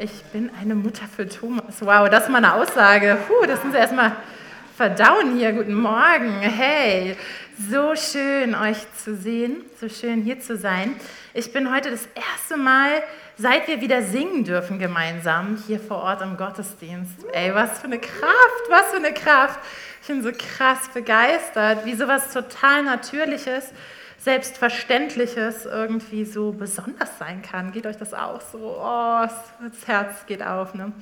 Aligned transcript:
ich 0.00 0.22
bin 0.32 0.50
eine 0.60 0.74
Mutter 0.74 1.04
für 1.14 1.28
Thomas. 1.28 1.80
Wow, 1.80 2.08
das 2.08 2.24
ist 2.24 2.28
mal 2.30 2.38
eine 2.38 2.54
Aussage. 2.54 3.18
Puh, 3.26 3.46
das 3.46 3.58
müssen 3.58 3.72
Sie 3.72 3.78
erstmal 3.78 4.12
verdauen 4.76 5.36
hier. 5.36 5.52
Guten 5.52 5.74
Morgen. 5.74 6.40
Hey, 6.40 7.16
so 7.68 7.96
schön 7.96 8.54
euch 8.54 8.78
zu 9.02 9.16
sehen, 9.16 9.64
so 9.80 9.88
schön 9.88 10.22
hier 10.22 10.38
zu 10.40 10.56
sein. 10.56 10.94
Ich 11.34 11.52
bin 11.52 11.74
heute 11.74 11.90
das 11.90 12.08
erste 12.14 12.56
Mal, 12.56 13.02
seit 13.36 13.66
wir 13.66 13.80
wieder 13.80 14.02
singen 14.02 14.44
dürfen 14.44 14.78
gemeinsam, 14.78 15.60
hier 15.66 15.80
vor 15.80 16.02
Ort 16.02 16.22
im 16.22 16.36
Gottesdienst. 16.36 17.26
Ey, 17.32 17.52
was 17.54 17.80
für 17.80 17.86
eine 17.86 17.98
Kraft, 17.98 18.64
was 18.68 18.90
für 18.90 18.98
eine 18.98 19.12
Kraft. 19.12 19.58
Ich 20.02 20.06
bin 20.06 20.22
so 20.22 20.30
krass 20.30 20.88
begeistert, 20.94 21.84
wie 21.84 21.94
sowas 21.94 22.32
total 22.32 22.84
Natürliches 22.84 23.72
Selbstverständliches 24.18 25.64
irgendwie 25.64 26.24
so 26.24 26.52
besonders 26.52 27.18
sein 27.18 27.42
kann. 27.42 27.72
Geht 27.72 27.86
euch 27.86 27.96
das 27.96 28.12
auch 28.12 28.40
so? 28.40 28.76
Oh, 28.80 29.22
das 29.22 29.86
Herz 29.86 30.26
geht 30.26 30.42
auf. 30.42 30.74
Ne? 30.74 30.92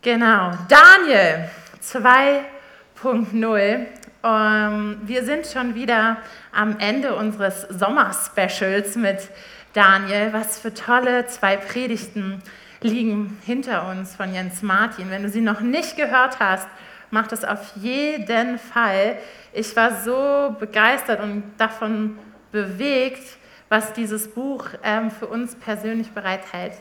Genau, 0.00 0.52
Daniel 0.68 1.50
2.0. 1.82 3.86
Ähm, 4.24 4.96
wir 5.02 5.24
sind 5.24 5.46
schon 5.46 5.74
wieder 5.74 6.16
am 6.50 6.78
Ende 6.78 7.14
unseres 7.14 7.62
Sommerspecials 7.62 8.96
mit 8.96 9.28
Daniel. 9.74 10.32
Was 10.32 10.58
für 10.58 10.72
tolle 10.72 11.26
zwei 11.26 11.58
Predigten 11.58 12.42
liegen 12.80 13.38
hinter 13.44 13.86
uns 13.88 14.16
von 14.16 14.32
Jens 14.32 14.62
Martin. 14.62 15.10
Wenn 15.10 15.24
du 15.24 15.28
sie 15.28 15.42
noch 15.42 15.60
nicht 15.60 15.96
gehört 15.96 16.40
hast, 16.40 16.66
mach 17.10 17.26
das 17.26 17.44
auf 17.44 17.72
jeden 17.76 18.58
Fall. 18.58 19.18
Ich 19.52 19.74
war 19.76 20.02
so 20.02 20.56
begeistert 20.58 21.20
und 21.20 21.44
davon 21.58 22.18
bewegt, 22.52 23.22
was 23.68 23.92
dieses 23.92 24.28
Buch 24.28 24.66
ähm, 24.82 25.10
für 25.10 25.26
uns 25.26 25.54
persönlich 25.54 26.10
bereithält. 26.10 26.74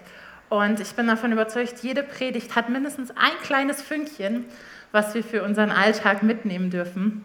Und 0.49 0.79
ich 0.79 0.93
bin 0.93 1.07
davon 1.07 1.31
überzeugt, 1.31 1.79
jede 1.81 2.03
Predigt 2.03 2.55
hat 2.55 2.69
mindestens 2.69 3.11
ein 3.11 3.33
kleines 3.41 3.81
Fünkchen, 3.81 4.45
was 4.91 5.15
wir 5.15 5.23
für 5.23 5.43
unseren 5.43 5.71
Alltag 5.71 6.21
mitnehmen 6.21 6.69
dürfen. 6.69 7.23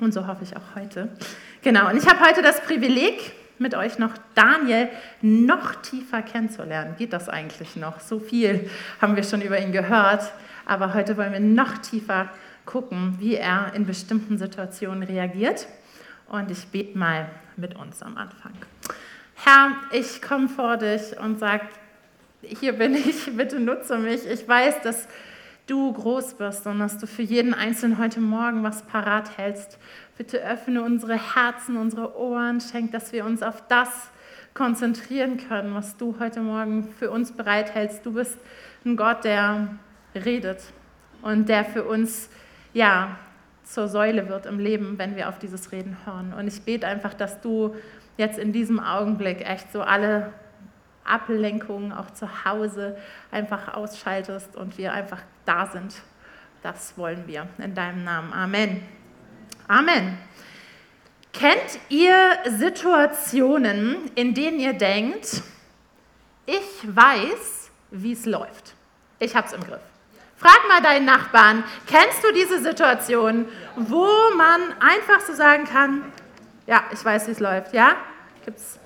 Und 0.00 0.14
so 0.14 0.26
hoffe 0.26 0.44
ich 0.44 0.56
auch 0.56 0.74
heute. 0.74 1.08
Genau, 1.62 1.90
und 1.90 1.96
ich 1.96 2.08
habe 2.08 2.20
heute 2.26 2.40
das 2.40 2.62
Privileg, 2.62 3.32
mit 3.58 3.74
euch 3.74 3.98
noch 3.98 4.12
Daniel 4.34 4.88
noch 5.22 5.76
tiefer 5.76 6.22
kennenzulernen. 6.22 6.96
Geht 6.98 7.12
das 7.12 7.28
eigentlich 7.28 7.76
noch? 7.76 8.00
So 8.00 8.18
viel 8.18 8.68
haben 9.00 9.16
wir 9.16 9.22
schon 9.22 9.42
über 9.42 9.58
ihn 9.58 9.72
gehört, 9.72 10.32
aber 10.66 10.94
heute 10.94 11.16
wollen 11.16 11.32
wir 11.32 11.40
noch 11.40 11.78
tiefer 11.78 12.30
gucken, 12.66 13.16
wie 13.18 13.34
er 13.34 13.72
in 13.74 13.86
bestimmten 13.86 14.38
Situationen 14.38 15.02
reagiert. 15.02 15.66
Und 16.28 16.50
ich 16.50 16.66
bete 16.68 16.96
mal 16.96 17.28
mit 17.56 17.76
uns 17.76 18.02
am 18.02 18.16
Anfang. 18.16 18.52
Herr, 19.34 19.72
ich 19.92 20.22
komme 20.22 20.48
vor 20.48 20.76
dich 20.76 21.18
und 21.18 21.38
sage, 21.38 21.66
hier 22.42 22.72
bin 22.72 22.94
ich, 22.94 23.26
bitte 23.36 23.60
nutze 23.60 23.98
mich. 23.98 24.26
Ich 24.26 24.48
weiß, 24.48 24.82
dass 24.82 25.08
du 25.66 25.92
groß 25.92 26.38
wirst 26.38 26.66
und 26.66 26.78
dass 26.78 26.98
du 26.98 27.06
für 27.06 27.22
jeden 27.22 27.54
Einzelnen 27.54 27.98
heute 27.98 28.20
Morgen 28.20 28.62
was 28.62 28.82
parat 28.82 29.36
hältst. 29.38 29.78
Bitte 30.16 30.38
öffne 30.38 30.82
unsere 30.82 31.14
Herzen, 31.34 31.76
unsere 31.76 32.16
Ohren, 32.18 32.60
schenk, 32.60 32.92
dass 32.92 33.12
wir 33.12 33.24
uns 33.24 33.42
auf 33.42 33.62
das 33.68 34.10
konzentrieren 34.52 35.36
können, 35.48 35.74
was 35.74 35.96
du 35.96 36.16
heute 36.20 36.40
Morgen 36.40 36.88
für 36.98 37.10
uns 37.10 37.32
bereithältst. 37.32 38.06
Du 38.06 38.12
bist 38.12 38.38
ein 38.84 38.96
Gott, 38.96 39.24
der 39.24 39.68
redet 40.14 40.62
und 41.22 41.48
der 41.48 41.64
für 41.64 41.84
uns 41.84 42.28
ja, 42.72 43.16
zur 43.64 43.88
Säule 43.88 44.28
wird 44.28 44.46
im 44.46 44.58
Leben, 44.58 44.98
wenn 44.98 45.16
wir 45.16 45.28
auf 45.28 45.38
dieses 45.38 45.72
Reden 45.72 45.96
hören. 46.04 46.34
Und 46.34 46.46
ich 46.48 46.62
bete 46.62 46.86
einfach, 46.86 47.14
dass 47.14 47.40
du 47.40 47.74
jetzt 48.16 48.38
in 48.38 48.52
diesem 48.52 48.78
Augenblick 48.78 49.40
echt 49.48 49.72
so 49.72 49.82
alle 49.82 50.32
Ablenkungen 51.04 51.92
auch 51.92 52.10
zu 52.10 52.44
Hause 52.44 52.96
einfach 53.30 53.74
ausschaltest 53.74 54.56
und 54.56 54.78
wir 54.78 54.92
einfach 54.92 55.22
da 55.44 55.66
sind. 55.66 55.94
Das 56.62 56.96
wollen 56.96 57.26
wir 57.26 57.46
in 57.58 57.74
deinem 57.74 58.04
Namen. 58.04 58.32
Amen. 58.32 58.82
Amen. 59.68 60.18
Kennt 61.32 61.78
ihr 61.88 62.38
Situationen, 62.48 64.10
in 64.14 64.34
denen 64.34 64.60
ihr 64.60 64.72
denkt, 64.72 65.42
ich 66.46 66.96
weiß, 66.96 67.70
wie 67.90 68.12
es 68.12 68.24
läuft? 68.24 68.74
Ich 69.18 69.34
habe 69.34 69.46
es 69.46 69.52
im 69.52 69.62
Griff. 69.62 69.80
Frag 70.36 70.68
mal 70.68 70.82
deinen 70.82 71.06
Nachbarn, 71.06 71.64
kennst 71.86 72.22
du 72.24 72.32
diese 72.32 72.60
Situation, 72.62 73.46
wo 73.76 74.08
man 74.36 74.60
einfach 74.80 75.20
so 75.26 75.32
sagen 75.32 75.64
kann, 75.64 76.12
ja, 76.66 76.84
ich 76.92 77.04
weiß, 77.04 77.26
wie 77.28 77.32
es 77.32 77.40
läuft, 77.40 77.72
ja? 77.72 77.96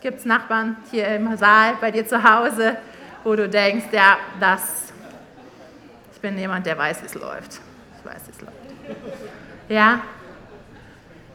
Gibt 0.01 0.19
es 0.19 0.25
Nachbarn 0.25 0.77
hier 0.91 1.09
im 1.09 1.37
Saal, 1.37 1.77
bei 1.81 1.91
dir 1.91 2.07
zu 2.07 2.23
Hause, 2.23 2.77
wo 3.25 3.35
du 3.35 3.49
denkst, 3.49 3.87
ja, 3.93 4.19
das, 4.39 4.93
ich 6.13 6.21
bin 6.21 6.39
jemand, 6.39 6.67
der 6.67 6.79
weiß, 6.79 7.03
wie 7.03 7.07
es 7.07 7.15
läuft. 7.15 7.61
Ich 7.99 8.05
weiß, 8.05 8.23
wie 8.27 8.31
es 8.31 8.41
läuft. 8.41 8.57
Ja? 9.69 10.01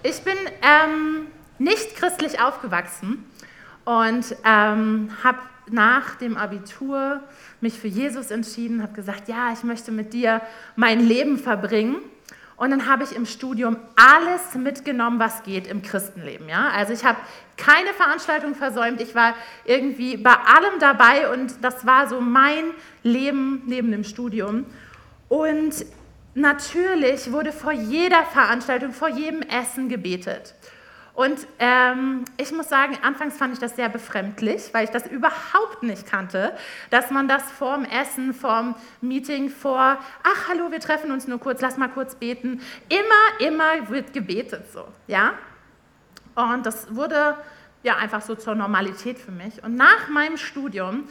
Ich 0.03 0.23
bin 0.23 0.37
ähm, 0.61 1.27
nicht 1.57 1.95
christlich 1.95 2.39
aufgewachsen 2.39 3.25
und 3.85 4.35
ähm, 4.45 5.11
habe 5.23 5.39
nach 5.69 6.15
dem 6.15 6.37
Abitur 6.37 7.21
mich 7.61 7.79
für 7.79 7.87
Jesus 7.87 8.31
entschieden, 8.31 8.81
habe 8.81 8.93
gesagt, 8.93 9.27
ja, 9.27 9.51
ich 9.53 9.63
möchte 9.63 9.91
mit 9.91 10.13
dir 10.13 10.41
mein 10.75 10.99
Leben 10.99 11.37
verbringen. 11.37 11.97
Und 12.55 12.69
dann 12.71 12.87
habe 12.87 13.03
ich 13.03 13.15
im 13.15 13.25
Studium 13.25 13.77
alles 13.95 14.53
mitgenommen, 14.55 15.19
was 15.19 15.43
geht 15.43 15.67
im 15.67 15.81
Christenleben. 15.81 16.47
Ja? 16.47 16.69
Also 16.69 16.93
ich 16.93 17.03
habe 17.03 17.17
keine 17.57 17.89
Veranstaltung 17.93 18.55
versäumt, 18.55 19.01
ich 19.01 19.15
war 19.15 19.35
irgendwie 19.65 20.17
bei 20.17 20.33
allem 20.33 20.79
dabei 20.79 21.31
und 21.31 21.63
das 21.63 21.85
war 21.85 22.07
so 22.07 22.21
mein 22.21 22.65
Leben 23.01 23.63
neben 23.65 23.91
dem 23.91 24.03
Studium. 24.03 24.65
Und 25.29 25.73
natürlich 26.35 27.31
wurde 27.31 27.51
vor 27.51 27.71
jeder 27.71 28.23
Veranstaltung, 28.23 28.93
vor 28.93 29.09
jedem 29.09 29.41
Essen 29.41 29.89
gebetet. 29.89 30.53
Und 31.13 31.47
ähm, 31.59 32.25
ich 32.37 32.51
muss 32.51 32.69
sagen, 32.69 32.97
anfangs 33.03 33.37
fand 33.37 33.53
ich 33.53 33.59
das 33.59 33.75
sehr 33.75 33.87
befremdlich, 33.87 34.73
weil 34.73 34.85
ich 34.85 34.89
das 34.89 35.05
überhaupt 35.05 35.83
nicht 35.83 36.07
kannte, 36.07 36.57
dass 36.89 37.11
man 37.11 37.27
das 37.27 37.43
vorm 37.51 37.85
Essen, 37.85 38.33
vorm 38.33 38.75
Meeting, 38.99 39.49
vor, 39.49 39.79
ach 40.23 40.49
hallo, 40.49 40.71
wir 40.71 40.79
treffen 40.79 41.11
uns 41.11 41.27
nur 41.27 41.39
kurz, 41.39 41.61
lass 41.61 41.77
mal 41.77 41.89
kurz 41.89 42.15
beten. 42.15 42.61
Immer, 42.89 43.47
immer 43.47 43.89
wird 43.89 44.11
gebetet 44.13 44.71
so, 44.73 44.87
ja. 45.05 45.33
Und 46.33 46.65
das 46.65 46.95
wurde 46.95 47.37
ja 47.83 47.97
einfach 47.97 48.21
so 48.21 48.33
zur 48.33 48.55
Normalität 48.55 49.19
für 49.19 49.31
mich. 49.31 49.63
Und 49.63 49.75
nach 49.75 50.07
meinem 50.09 50.37
Studium 50.37 51.03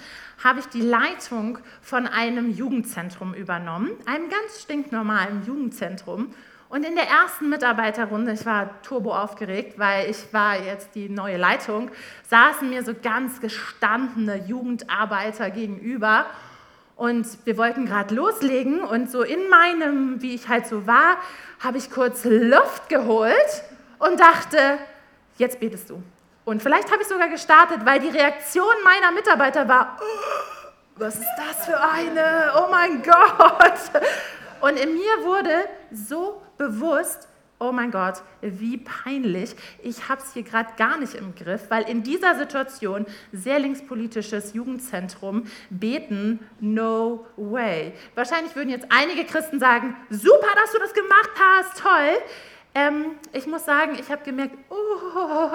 habe 0.42 0.58
ich 0.58 0.66
die 0.66 0.80
Leitung 0.80 1.58
von 1.80 2.08
einem 2.08 2.50
Jugendzentrum 2.50 3.34
übernommen, 3.34 3.90
einem 4.06 4.28
ganz 4.28 4.62
stinknormalen 4.62 5.44
Jugendzentrum. 5.46 6.34
Und 6.72 6.86
in 6.86 6.94
der 6.94 7.06
ersten 7.06 7.50
Mitarbeiterrunde, 7.50 8.32
ich 8.32 8.46
war 8.46 8.80
turbo 8.80 9.14
aufgeregt, 9.14 9.78
weil 9.78 10.08
ich 10.08 10.32
war 10.32 10.58
jetzt 10.58 10.94
die 10.94 11.10
neue 11.10 11.36
Leitung, 11.36 11.90
saßen 12.30 12.70
mir 12.70 12.82
so 12.82 12.94
ganz 12.94 13.42
gestandene 13.42 14.36
Jugendarbeiter 14.46 15.50
gegenüber 15.50 16.24
und 16.96 17.26
wir 17.44 17.58
wollten 17.58 17.84
gerade 17.84 18.14
loslegen 18.14 18.80
und 18.80 19.10
so 19.10 19.20
in 19.20 19.50
meinem, 19.50 20.22
wie 20.22 20.34
ich 20.34 20.48
halt 20.48 20.66
so 20.66 20.86
war, 20.86 21.18
habe 21.62 21.76
ich 21.76 21.90
kurz 21.90 22.24
Luft 22.24 22.88
geholt 22.88 23.62
und 23.98 24.18
dachte, 24.18 24.78
jetzt 25.36 25.60
betest 25.60 25.90
du. 25.90 26.02
Und 26.46 26.62
vielleicht 26.62 26.90
habe 26.90 27.02
ich 27.02 27.08
sogar 27.08 27.28
gestartet, 27.28 27.84
weil 27.84 28.00
die 28.00 28.08
Reaktion 28.08 28.64
meiner 28.82 29.12
Mitarbeiter 29.12 29.68
war, 29.68 29.98
oh, 30.00 30.62
was 30.96 31.16
ist 31.16 31.34
das 31.36 31.66
für 31.66 31.78
eine? 31.78 32.50
Oh 32.56 32.70
mein 32.70 33.02
Gott. 33.02 34.02
Und 34.62 34.78
in 34.78 34.94
mir 34.94 35.24
wurde 35.24 35.68
so 35.92 36.40
bewusst, 36.62 37.28
oh 37.58 37.72
mein 37.72 37.90
Gott, 37.90 38.22
wie 38.40 38.76
peinlich, 38.76 39.54
ich 39.82 40.08
habe 40.08 40.20
es 40.20 40.32
hier 40.32 40.44
gerade 40.44 40.70
gar 40.76 40.98
nicht 40.98 41.14
im 41.14 41.34
Griff, 41.34 41.62
weil 41.70 41.88
in 41.88 42.02
dieser 42.02 42.36
Situation 42.36 43.04
sehr 43.32 43.58
linkspolitisches 43.58 44.54
Jugendzentrum 44.54 45.44
beten, 45.70 46.38
no 46.60 47.26
way. 47.36 47.92
Wahrscheinlich 48.14 48.54
würden 48.54 48.70
jetzt 48.70 48.86
einige 48.90 49.24
Christen 49.24 49.58
sagen, 49.58 49.96
super, 50.10 50.48
dass 50.54 50.72
du 50.72 50.78
das 50.78 50.94
gemacht 50.94 51.30
hast, 51.38 51.78
toll. 51.78 52.18
Ähm, 52.74 53.04
ich 53.32 53.46
muss 53.46 53.64
sagen, 53.64 53.96
ich 53.98 54.10
habe 54.10 54.24
gemerkt, 54.24 54.56
oh, 54.70 55.50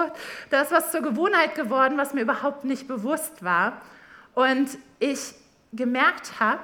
da 0.50 0.62
ist 0.62 0.72
was 0.72 0.92
zur 0.92 1.00
Gewohnheit 1.00 1.54
geworden, 1.54 1.96
was 1.96 2.14
mir 2.14 2.22
überhaupt 2.22 2.64
nicht 2.64 2.86
bewusst 2.86 3.42
war. 3.42 3.80
Und 4.34 4.78
ich 4.98 5.34
gemerkt 5.72 6.38
habe, 6.38 6.60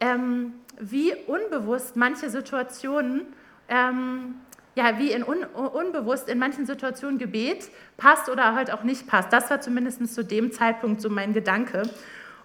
ähm, 0.00 0.54
wie 0.80 1.14
unbewusst 1.26 1.96
manche 1.96 2.30
Situationen, 2.30 3.26
ähm, 3.68 4.34
ja, 4.74 4.98
wie 4.98 5.10
in 5.10 5.24
un, 5.24 5.44
unbewusst 5.44 6.28
in 6.28 6.38
manchen 6.38 6.64
Situationen 6.64 7.18
Gebet 7.18 7.68
passt 7.96 8.28
oder 8.28 8.54
halt 8.54 8.70
auch 8.70 8.84
nicht 8.84 9.08
passt. 9.08 9.32
Das 9.32 9.50
war 9.50 9.60
zumindest 9.60 10.14
zu 10.14 10.22
dem 10.22 10.52
Zeitpunkt 10.52 11.00
so 11.00 11.10
mein 11.10 11.32
Gedanke. 11.32 11.82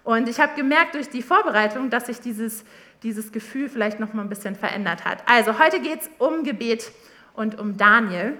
Und 0.02 0.28
ich 0.28 0.40
habe 0.40 0.54
gemerkt 0.56 0.96
durch 0.96 1.08
die 1.08 1.22
Vorbereitung, 1.22 1.90
dass 1.90 2.06
sich 2.06 2.20
dieses, 2.20 2.64
dieses 3.04 3.30
Gefühl 3.30 3.68
vielleicht 3.68 4.00
noch 4.00 4.12
mal 4.14 4.22
ein 4.22 4.28
bisschen 4.28 4.56
verändert 4.56 5.04
hat. 5.04 5.18
Also 5.26 5.58
heute 5.58 5.80
geht 5.80 6.02
es 6.02 6.10
um 6.18 6.42
Gebet 6.42 6.90
und 7.34 7.58
um 7.58 7.76
Daniel. 7.76 8.36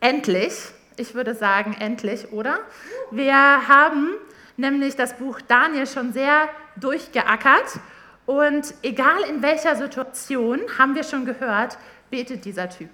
Endlich, 0.00 0.52
ich 0.96 1.14
würde 1.14 1.34
sagen 1.34 1.76
endlich, 1.80 2.30
oder? 2.32 2.60
Wir 3.10 3.34
haben 3.34 4.10
nämlich 4.58 4.96
das 4.96 5.16
Buch 5.16 5.40
Daniel 5.40 5.86
schon 5.86 6.12
sehr 6.12 6.48
durchgeackert 6.76 7.80
und 8.28 8.74
egal 8.82 9.22
in 9.22 9.40
welcher 9.40 9.74
Situation, 9.74 10.60
haben 10.78 10.94
wir 10.94 11.02
schon 11.02 11.24
gehört, 11.24 11.78
betet 12.10 12.44
dieser 12.44 12.68
Typ. 12.68 12.90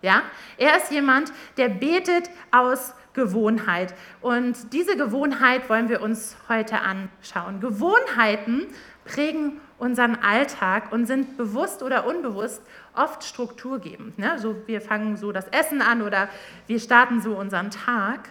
Ja? 0.00 0.22
Er 0.56 0.78
ist 0.78 0.90
jemand, 0.90 1.34
der 1.58 1.68
betet 1.68 2.30
aus 2.50 2.94
Gewohnheit. 3.12 3.94
Und 4.22 4.72
diese 4.72 4.96
Gewohnheit 4.96 5.68
wollen 5.68 5.90
wir 5.90 6.00
uns 6.00 6.34
heute 6.48 6.80
anschauen. 6.80 7.60
Gewohnheiten 7.60 8.68
prägen 9.04 9.60
unseren 9.76 10.16
Alltag 10.16 10.92
und 10.92 11.04
sind 11.04 11.36
bewusst 11.36 11.82
oder 11.82 12.06
unbewusst 12.06 12.62
oft 12.94 13.22
strukturgebend. 13.22 14.18
Ne? 14.18 14.38
So, 14.38 14.56
wir 14.66 14.80
fangen 14.80 15.18
so 15.18 15.30
das 15.30 15.46
Essen 15.48 15.82
an 15.82 16.00
oder 16.00 16.30
wir 16.68 16.80
starten 16.80 17.20
so 17.20 17.36
unseren 17.36 17.70
Tag. 17.70 18.30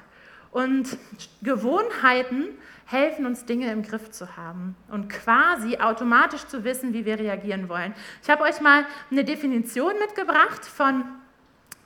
Und 0.50 0.98
Gewohnheiten 1.44 2.48
helfen 2.90 3.28
uns 3.28 3.46
Dinge 3.46 3.72
im 3.72 3.84
Griff 3.84 4.10
zu 4.10 4.36
haben 4.36 4.76
und 4.92 5.10
quasi 5.10 5.78
automatisch 5.78 6.46
zu 6.48 6.64
wissen, 6.64 6.92
wie 6.92 7.06
wir 7.06 7.20
reagieren 7.20 7.70
wollen. 7.70 7.94
Ich 8.24 8.30
habe 8.32 8.44
euch 8.44 8.62
mal 8.62 8.84
eine 9.12 9.24
Definition 9.24 9.94
mitgebracht 10.00 10.66
von 10.66 11.04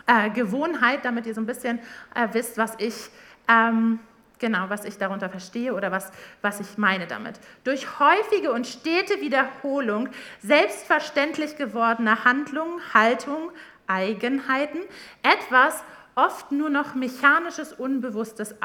äh, 0.07 0.29
Gewohnheit, 0.29 1.03
damit 1.03 1.25
ihr 1.25 1.33
so 1.33 1.41
ein 1.41 1.45
bisschen 1.45 1.79
äh, 2.15 2.29
wisst, 2.31 2.57
was 2.57 2.75
ich 2.77 3.09
ähm, 3.49 3.99
genau, 4.39 4.69
was 4.69 4.85
ich 4.85 4.97
darunter 4.97 5.29
verstehe 5.29 5.73
oder 5.73 5.91
was, 5.91 6.11
was 6.41 6.61
ich 6.61 6.77
meine 6.77 7.05
damit. 7.05 7.39
Durch 7.65 7.99
häufige 7.99 8.53
und 8.53 8.65
stete 8.65 9.19
Wiederholung 9.19 10.07
selbstverständlich 10.41 11.57
gewordener 11.57 12.23
Handlungen, 12.23 12.79
Haltung, 12.93 13.51
Eigenheiten, 13.87 14.79
etwas 15.21 15.83
oft 16.15 16.51
nur 16.51 16.69
noch 16.69 16.95
mechanisches, 16.95 17.73
unbewusstes 17.73 18.61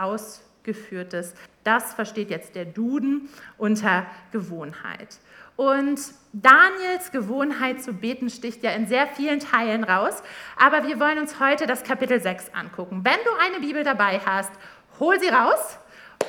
ausgeführtes. 0.58 1.34
Das 1.64 1.94
versteht 1.94 2.31
jetzt 2.31 2.55
der 2.55 2.64
Duden 2.64 3.28
unter 3.56 4.06
Gewohnheit. 4.32 5.19
Und 5.56 6.00
Daniels 6.32 7.10
Gewohnheit 7.10 7.82
zu 7.82 7.93
beten 7.93 8.31
sticht 8.31 8.62
ja 8.62 8.70
in 8.70 8.87
sehr 8.87 9.08
vielen 9.08 9.40
Teilen 9.40 9.82
raus, 9.82 10.22
aber 10.56 10.87
wir 10.87 11.00
wollen 11.00 11.19
uns 11.19 11.40
heute 11.40 11.66
das 11.66 11.82
Kapitel 11.82 12.20
6 12.20 12.52
angucken. 12.55 13.00
Wenn 13.05 13.19
du 13.25 13.31
eine 13.44 13.60
Bibel 13.60 13.82
dabei 13.82 14.20
hast, 14.25 14.52
hol 15.00 15.19
sie 15.19 15.28
raus 15.28 15.78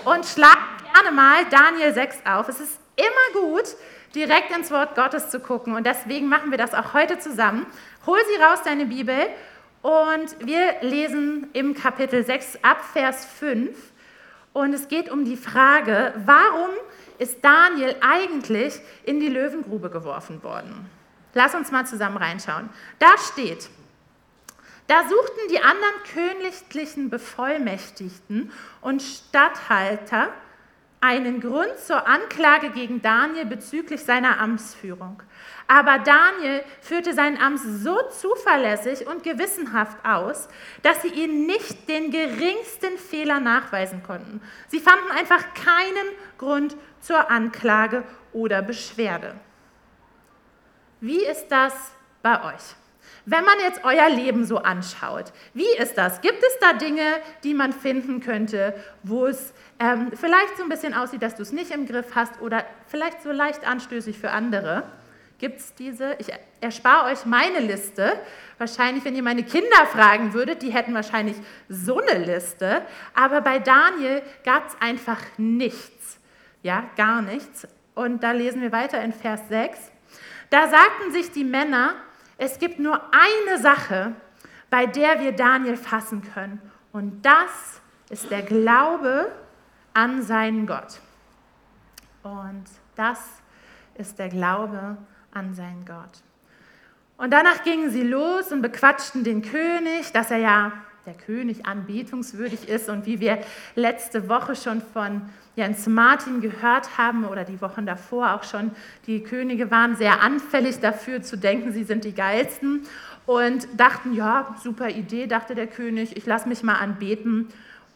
und 0.06 0.26
schlag 0.26 0.58
gerne 0.94 1.16
mal 1.16 1.46
Daniel 1.52 1.94
6 1.94 2.25
auf. 2.25 2.50
Es 2.50 2.60
ist 2.60 2.80
immer 2.96 3.42
gut, 3.44 3.75
direkt 4.16 4.56
ins 4.56 4.72
Wort 4.72 4.96
Gottes 4.96 5.30
zu 5.30 5.40
gucken 5.40 5.75
und 5.75 5.86
deswegen 5.86 6.28
machen 6.28 6.50
wir 6.50 6.58
das 6.58 6.74
auch 6.74 6.94
heute 6.96 7.20
zusammen. 7.20 7.68
Hol 8.08 8.18
sie 8.34 8.42
raus, 8.42 8.60
deine 8.64 8.88
Bibel, 8.88 9.28
und 9.82 10.46
wir 10.46 10.75
lesen 10.82 11.48
im 11.54 11.74
Kapitel 11.74 12.25
6 12.25 12.60
ab 12.64 12.84
Vers 12.92 13.25
5 13.25 13.78
und 14.60 14.74
es 14.74 14.90
geht 14.90 15.10
um 15.10 15.24
die 15.24 15.38
Frage, 15.38 16.14
warum 16.26 16.70
ist 17.18 17.44
Daniel 17.44 17.96
eigentlich 18.02 18.80
in 19.04 19.20
die 19.20 19.30
Löwengrube 19.30 19.90
geworfen 19.90 20.44
worden. 20.44 20.90
Lass 21.34 21.56
uns 21.56 21.72
mal 21.72 21.86
zusammen 21.86 22.18
reinschauen. 22.18 22.70
Da 22.98 23.18
steht, 23.18 23.70
da 24.88 25.04
suchten 25.04 25.48
die 25.50 25.62
anderen 25.62 25.94
königlichen 26.14 27.10
Bevollmächtigten 27.10 28.52
und 28.82 29.02
Statthalter 29.02 30.30
einen 31.01 31.40
Grund 31.40 31.78
zur 31.78 32.07
Anklage 32.07 32.72
gegen 32.72 33.01
Daniel 33.01 33.46
bezüglich 33.46 34.04
seiner 34.04 34.40
Amtsführung. 34.40 35.24
Aber 35.68 36.00
Daniel 36.00 36.63
führte 36.81 37.13
sein 37.13 37.42
Amt 37.42 37.60
so 37.60 37.98
zuverlässig 38.10 39.07
und 39.07 39.24
gewissenhaft 39.24 39.98
aus, 40.04 40.50
dass 40.81 41.01
sie 41.04 41.10
ihm 41.10 41.46
nicht 41.46 41.88
den 41.88 42.12
geringsten 42.12 42.98
Fehler 42.98 43.40
nachweisen 43.40 44.04
konnten. 44.04 44.42
Sie 44.68 44.80
fanden 44.80 45.12
einfach 45.12 45.54
keinen 45.54 46.07
Grund 46.38 46.75
zur 47.00 47.30
Anklage 47.30 48.04
oder 48.34 48.62
Beschwerde. 48.62 49.36
Wie 51.00 51.24
ist 51.24 51.48
das 51.48 51.74
bei 52.22 52.44
euch? 52.44 52.75
Wenn 53.25 53.46
man 53.46 53.60
jetzt 53.60 53.81
euer 53.84 54.10
Leben 54.10 54.44
so 54.44 54.57
anschaut, 54.57 55.31
wie 55.54 55.78
ist 55.78 55.98
das? 56.00 56.22
Gibt 56.22 56.42
es 56.42 56.57
da 56.60 56.74
Dinge, 56.74 57.04
die 57.44 57.54
man 57.54 57.74
finden 57.74 58.22
könnte, 58.22 58.74
wo 59.04 59.28
es 59.28 59.54
ähm, 59.80 60.12
vielleicht 60.14 60.58
so 60.58 60.64
ein 60.64 60.70
bisschen 60.70 60.94
aussieht, 60.94 61.22
dass 61.22 61.36
du 61.36 61.42
es 61.42 61.52
nicht 61.52 61.72
im 61.72 61.86
Griff 61.86 62.14
hast 62.16 62.42
oder 62.42 62.66
vielleicht 62.88 63.22
so 63.22 63.31
leicht 63.31 63.66
anstößig 63.66 64.18
für 64.18 64.31
andere? 64.31 64.84
Gibt 65.38 65.60
es 65.60 65.74
diese? 65.74 66.16
Ich 66.20 66.28
erspare 66.60 67.12
euch 67.12 67.26
meine 67.26 67.60
Liste. 67.60 68.20
Wahrscheinlich, 68.58 69.06
wenn 69.06 69.16
ihr 69.16 69.24
meine 69.24 69.44
Kinder 69.44 69.86
fragen 69.90 70.34
würdet, 70.34 70.62
die 70.62 70.72
hätten 70.72 70.94
wahrscheinlich 70.94 71.38
so 71.70 72.02
eine 72.02 72.26
Liste. 72.26 72.81
Aber 73.14 73.40
bei 73.40 73.60
Daniel 73.60 74.22
gab 74.44 74.68
es 74.68 74.76
einfach 74.81 75.22
nichts. 75.38 76.20
Ja, 76.62 76.84
gar 76.98 77.22
nichts. 77.22 77.66
Und 77.96 78.22
da 78.22 78.34
lesen 78.34 78.62
wir 78.62 78.74
weiter 78.74 79.02
in 79.02 79.14
Vers 79.14 79.48
6. 79.48 79.80
Da 80.50 80.68
sagten 80.68 81.14
sich 81.14 81.32
die 81.32 81.46
Männer, 81.46 81.96
es 82.38 82.60
gibt 82.60 82.80
nur 82.80 83.02
eine 83.14 83.60
Sache, 83.60 84.14
bei 84.70 84.86
der 84.88 85.22
wir 85.22 85.32
Daniel 85.32 85.78
fassen 85.78 86.22
können. 86.34 86.62
Und 86.92 87.22
das 87.22 87.82
ist 88.10 88.30
der 88.30 88.42
Glaube 88.42 89.32
an 89.94 90.21
seinen 90.21 90.65
Gott. 90.68 91.00
Und 92.24 92.65
das 92.95 93.19
ist 93.95 94.19
der 94.19 94.30
Glaube 94.30 94.97
an 95.31 95.53
seinen 95.53 95.86
Gott. 95.86 96.24
Und 97.18 97.31
danach 97.31 97.63
gingen 97.63 97.89
sie 97.89 98.03
los 98.03 98.51
und 98.51 98.62
bequatschten 98.62 99.24
den 99.24 99.41
König, 99.41 100.12
dass 100.13 100.31
er 100.31 100.38
ja 100.38 100.71
der 101.06 101.13
König 101.13 101.65
anbetungswürdig 101.65 102.69
ist 102.69 102.88
und 102.88 103.06
wie 103.06 103.19
wir 103.19 103.39
letzte 103.75 104.30
Woche 104.30 104.56
schon 104.56 104.81
von 104.94 105.21
Jens 105.56 105.88
Martin 105.88 106.39
gehört 106.39 106.97
haben 106.97 107.25
oder 107.25 107.44
die 107.44 107.59
Wochen 107.62 107.86
davor 107.86 108.33
auch 108.33 108.44
schon, 108.44 108.71
die 109.07 109.24
Könige 109.24 109.71
waren 109.71 109.95
sehr 109.95 110.21
anfällig 110.21 110.80
dafür 110.80 111.21
zu 111.21 111.38
denken, 111.38 111.71
sie 111.74 111.83
sind 111.83 112.03
die 112.03 112.13
geilsten 112.13 112.83
und 113.25 113.68
dachten, 113.75 114.13
ja, 114.13 114.56
super 114.63 114.89
Idee, 114.89 115.27
dachte 115.27 115.56
der 115.56 115.68
König, 115.68 116.15
ich 116.15 116.25
lasse 116.25 116.47
mich 116.47 116.63
mal 116.63 116.75
anbeten 116.75 117.47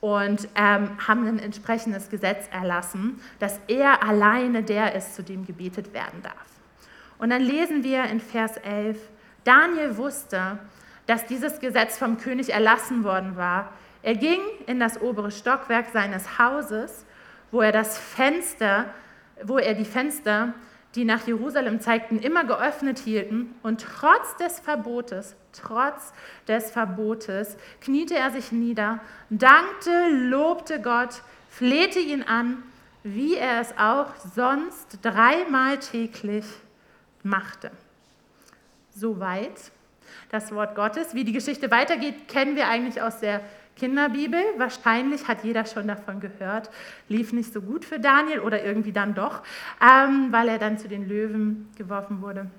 und 0.03 0.49
ähm, 0.55 0.97
haben 1.07 1.25
ein 1.25 1.39
entsprechendes 1.39 2.09
Gesetz 2.09 2.49
erlassen, 2.51 3.21
dass 3.39 3.61
er 3.69 4.03
alleine 4.03 4.61
der 4.61 4.95
ist, 4.95 5.15
zu 5.15 5.23
dem 5.23 5.45
gebetet 5.45 5.93
werden 5.93 6.21
darf. 6.21 6.33
Und 7.19 7.29
dann 7.29 7.41
lesen 7.41 7.85
wir 7.85 8.03
in 8.03 8.19
Vers 8.19 8.57
11, 8.57 8.99
Daniel 9.45 9.95
wusste, 9.95 10.59
dass 11.05 11.25
dieses 11.25 11.61
Gesetz 11.61 11.97
vom 11.97 12.17
König 12.17 12.51
erlassen 12.51 13.05
worden 13.05 13.37
war. 13.37 13.71
Er 14.01 14.15
ging 14.15 14.41
in 14.67 14.77
das 14.77 14.99
obere 14.99 15.31
Stockwerk 15.31 15.85
seines 15.93 16.37
Hauses, 16.37 17.05
wo 17.49 17.61
er 17.61 17.71
das 17.71 17.97
Fenster, 17.97 18.87
wo 19.41 19.57
er 19.57 19.73
die 19.73 19.85
Fenster, 19.85 20.53
die 20.95 21.05
nach 21.05 21.25
Jerusalem 21.25 21.79
zeigten, 21.79 22.19
immer 22.19 22.43
geöffnet 22.43 22.99
hielten 22.99 23.55
und 23.63 23.81
trotz 23.81 24.37
des 24.37 24.59
Verbotes, 24.59 25.35
trotz 25.51 26.13
des 26.47 26.71
Verbotes 26.71 27.57
kniete 27.81 28.15
er 28.15 28.31
sich 28.31 28.51
nieder, 28.51 28.99
dankte, 29.29 30.07
lobte 30.09 30.81
Gott, 30.81 31.21
flehte 31.49 31.99
ihn 31.99 32.23
an, 32.23 32.63
wie 33.03 33.35
er 33.35 33.59
es 33.59 33.77
auch 33.77 34.15
sonst 34.35 34.99
dreimal 35.01 35.79
täglich 35.79 36.45
machte. 37.23 37.71
Soweit 38.91 39.71
das 40.29 40.53
Wort 40.53 40.75
Gottes. 40.75 41.13
Wie 41.13 41.23
die 41.23 41.31
Geschichte 41.31 41.71
weitergeht, 41.71 42.27
kennen 42.27 42.55
wir 42.55 42.67
eigentlich 42.67 43.01
aus 43.01 43.19
der 43.19 43.41
Kinderbibel. 43.75 44.41
Wahrscheinlich 44.57 45.27
hat 45.27 45.43
jeder 45.43 45.65
schon 45.65 45.87
davon 45.87 46.19
gehört. 46.19 46.69
Lief 47.09 47.33
nicht 47.33 47.53
so 47.53 47.61
gut 47.61 47.85
für 47.85 47.99
Daniel 47.99 48.39
oder 48.39 48.63
irgendwie 48.63 48.91
dann 48.91 49.15
doch, 49.15 49.41
ähm, 49.81 50.27
weil 50.31 50.47
er 50.47 50.59
dann 50.59 50.77
zu 50.77 50.87
den 50.87 51.07
Löwen 51.07 51.69
geworfen 51.77 52.21
wurde. 52.21 52.49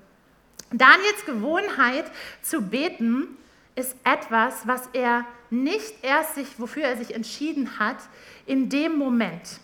Daniels 0.71 1.25
Gewohnheit 1.25 2.05
zu 2.41 2.61
beten 2.61 3.37
ist 3.75 3.95
etwas, 4.03 4.67
was 4.67 4.89
er 4.93 5.25
nicht 5.49 6.03
erst 6.03 6.35
sich, 6.35 6.59
wofür 6.59 6.83
er 6.83 6.97
sich 6.97 7.13
entschieden 7.13 7.79
hat, 7.79 7.97
in 8.45 8.69
dem 8.69 8.97
Moment. 8.97 9.59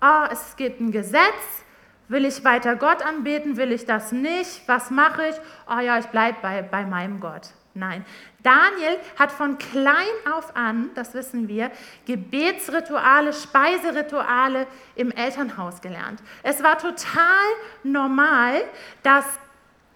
Oh, 0.00 0.26
es 0.30 0.56
gibt 0.56 0.80
ein 0.80 0.92
Gesetz, 0.92 1.64
Will 2.08 2.24
ich 2.24 2.42
weiter 2.42 2.74
Gott 2.76 3.02
anbeten? 3.02 3.58
Will 3.58 3.70
ich 3.70 3.84
das 3.84 4.12
nicht? 4.12 4.62
Was 4.66 4.90
mache 4.90 5.28
ich? 5.28 5.34
Oh 5.70 5.78
ja, 5.78 5.98
ich 5.98 6.06
bleibe 6.06 6.38
bei, 6.40 6.62
bei 6.62 6.86
meinem 6.86 7.20
Gott. 7.20 7.50
Nein. 7.78 8.04
Daniel 8.42 8.98
hat 9.16 9.30
von 9.30 9.56
klein 9.56 10.06
auf 10.32 10.56
an, 10.56 10.90
das 10.94 11.14
wissen 11.14 11.46
wir, 11.48 11.70
Gebetsrituale, 12.06 13.32
Speiserituale 13.32 14.66
im 14.96 15.12
Elternhaus 15.12 15.80
gelernt. 15.80 16.20
Es 16.42 16.62
war 16.62 16.76
total 16.78 17.46
normal, 17.84 18.62
dass 19.02 19.24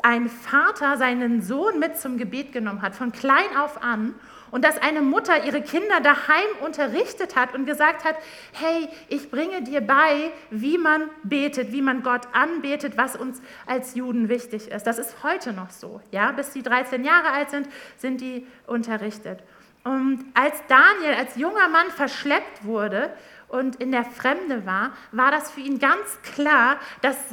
ein 0.03 0.29
Vater 0.29 0.97
seinen 0.97 1.43
Sohn 1.43 1.79
mit 1.79 1.99
zum 1.99 2.19
Gebet 2.19 2.53
genommen 2.53 2.83
hat, 2.83 2.95
von 2.95 3.11
klein 3.13 3.57
auf 3.57 3.83
an 3.83 4.15
und 4.53 4.65
dass 4.65 4.79
eine 4.79 5.03
Mutter 5.03 5.45
ihre 5.45 5.63
Kinder 5.63 6.01
daheim 6.01 6.47
unterrichtet 6.61 7.35
hat 7.35 7.55
und 7.55 7.67
gesagt 7.67 8.05
hat, 8.05 8.15
hey, 8.53 8.89
ich 9.09 9.31
bringe 9.31 9.63
dir 9.63 9.81
bei, 9.81 10.31
wie 10.51 10.79
man 10.79 11.11
betet, 11.25 11.73
wie 11.73 11.83
man 11.83 12.05
Gott 12.05 12.29
anbetet, 12.33 12.97
was 12.97 13.17
uns 13.17 13.43
als 13.67 13.97
Juden 13.97 14.29
wichtig 14.29 14.71
ist. 14.71 14.87
Das 14.87 14.99
ist 14.99 15.25
heute 15.25 15.53
noch 15.53 15.71
so. 15.71 16.01
Ja? 16.13 16.31
Bis 16.31 16.51
die 16.51 16.63
13 16.63 17.03
Jahre 17.03 17.33
alt 17.33 17.51
sind, 17.51 17.67
sind 17.97 18.21
die 18.21 18.47
unterrichtet. 18.67 19.43
Und 19.85 20.25
als 20.35 20.63
Daniel 20.69 21.15
als 21.19 21.35
junger 21.37 21.69
Mann 21.69 21.91
verschleppt 21.91 22.65
wurde 22.65 23.11
und 23.49 23.77
in 23.77 23.91
der 23.91 24.05
Fremde 24.05 24.65
war, 24.65 24.93
war 25.11 25.31
das 25.31 25.51
für 25.51 25.61
ihn 25.61 25.79
ganz 25.79 26.21
klar, 26.23 26.79
dass 27.01 27.29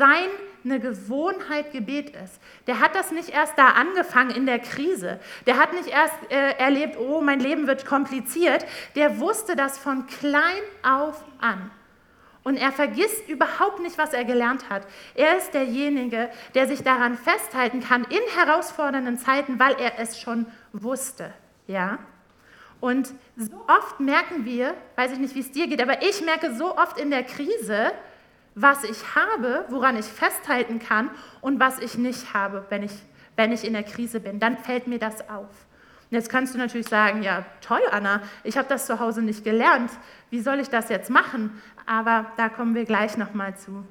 seine 0.70 0.80
Gewohnheit 0.80 1.72
Gebet 1.72 2.12
ist. 2.12 2.40
Der 2.68 2.80
hat 2.80 2.96
das 2.96 3.12
nicht 3.12 3.30
erst 3.30 3.58
da 3.58 3.70
angefangen 3.70 4.32
in 4.32 4.46
der 4.46 4.60
Krise. 4.60 5.20
Der 5.46 5.58
hat 5.58 5.74
nicht 5.74 5.88
erst 5.88 6.14
äh, 6.30 6.52
erlebt, 6.58 6.98
oh, 7.00 7.22
mein 7.22 7.40
Leben 7.40 7.68
wird 7.68 7.86
kompliziert. 7.86 8.66
Der 8.96 9.20
wusste 9.20 9.56
das 9.56 9.78
von 9.78 10.06
klein 10.08 10.62
auf 10.84 11.24
an. 11.40 11.72
Und 12.44 12.58
er 12.58 12.72
vergisst 12.72 13.28
überhaupt 13.28 13.80
nicht, 13.82 13.98
was 13.98 14.14
er 14.14 14.24
gelernt 14.26 14.70
hat. 14.70 14.84
Er 15.16 15.38
ist 15.38 15.54
derjenige, 15.54 16.30
der 16.56 16.68
sich 16.68 16.84
daran 16.84 17.18
festhalten 17.18 17.82
kann 17.82 18.06
in 18.06 18.22
herausfordernden 18.38 19.18
Zeiten, 19.18 19.60
weil 19.60 19.76
er 19.80 20.00
es 20.00 20.20
schon 20.20 20.46
wusste. 20.72 21.34
Ja? 21.68 22.00
Und 22.80 23.14
so 23.36 23.66
oft 23.68 24.00
merken 24.00 24.46
wir, 24.46 24.74
weiß 24.96 25.12
ich 25.12 25.20
nicht, 25.20 25.36
wie 25.36 25.42
es 25.42 25.52
dir 25.52 25.68
geht, 25.68 25.82
aber 25.82 26.02
ich 26.02 26.24
merke 26.24 26.56
so 26.56 26.78
oft 26.78 27.00
in 27.00 27.12
der 27.12 27.24
Krise, 27.24 27.92
was 28.62 28.84
ich 28.84 29.16
habe, 29.16 29.66
woran 29.70 29.98
ich 29.98 30.06
festhalten 30.06 30.80
kann 30.80 31.10
und 31.42 31.60
was 31.60 31.80
ich 31.80 31.98
nicht 31.98 32.34
habe, 32.34 32.66
wenn 32.70 32.84
ich, 32.84 32.92
wenn 33.36 33.52
ich 33.52 33.64
in 33.64 33.74
der 33.74 33.84
Krise 33.84 34.20
bin. 34.20 34.40
Dann 34.40 34.58
fällt 34.58 34.88
mir 34.88 35.00
das 35.00 35.30
auf. 35.30 35.48
Und 36.12 36.16
jetzt 36.16 36.30
kannst 36.30 36.54
du 36.54 36.58
natürlich 36.58 36.88
sagen, 36.88 37.24
ja, 37.24 37.46
toll, 37.62 37.82
Anna, 37.92 38.22
ich 38.44 38.58
habe 38.58 38.68
das 38.68 38.86
zu 38.86 39.00
Hause 39.00 39.22
nicht 39.22 39.44
gelernt. 39.44 39.92
Wie 40.30 40.42
soll 40.42 40.60
ich 40.60 40.70
das 40.70 40.90
jetzt 40.90 41.10
machen? 41.10 41.62
Aber 41.86 42.26
da 42.36 42.50
kommen 42.50 42.76
wir 42.76 42.86
gleich 42.86 43.16
nochmal 43.16 43.56
zu. 43.56 43.86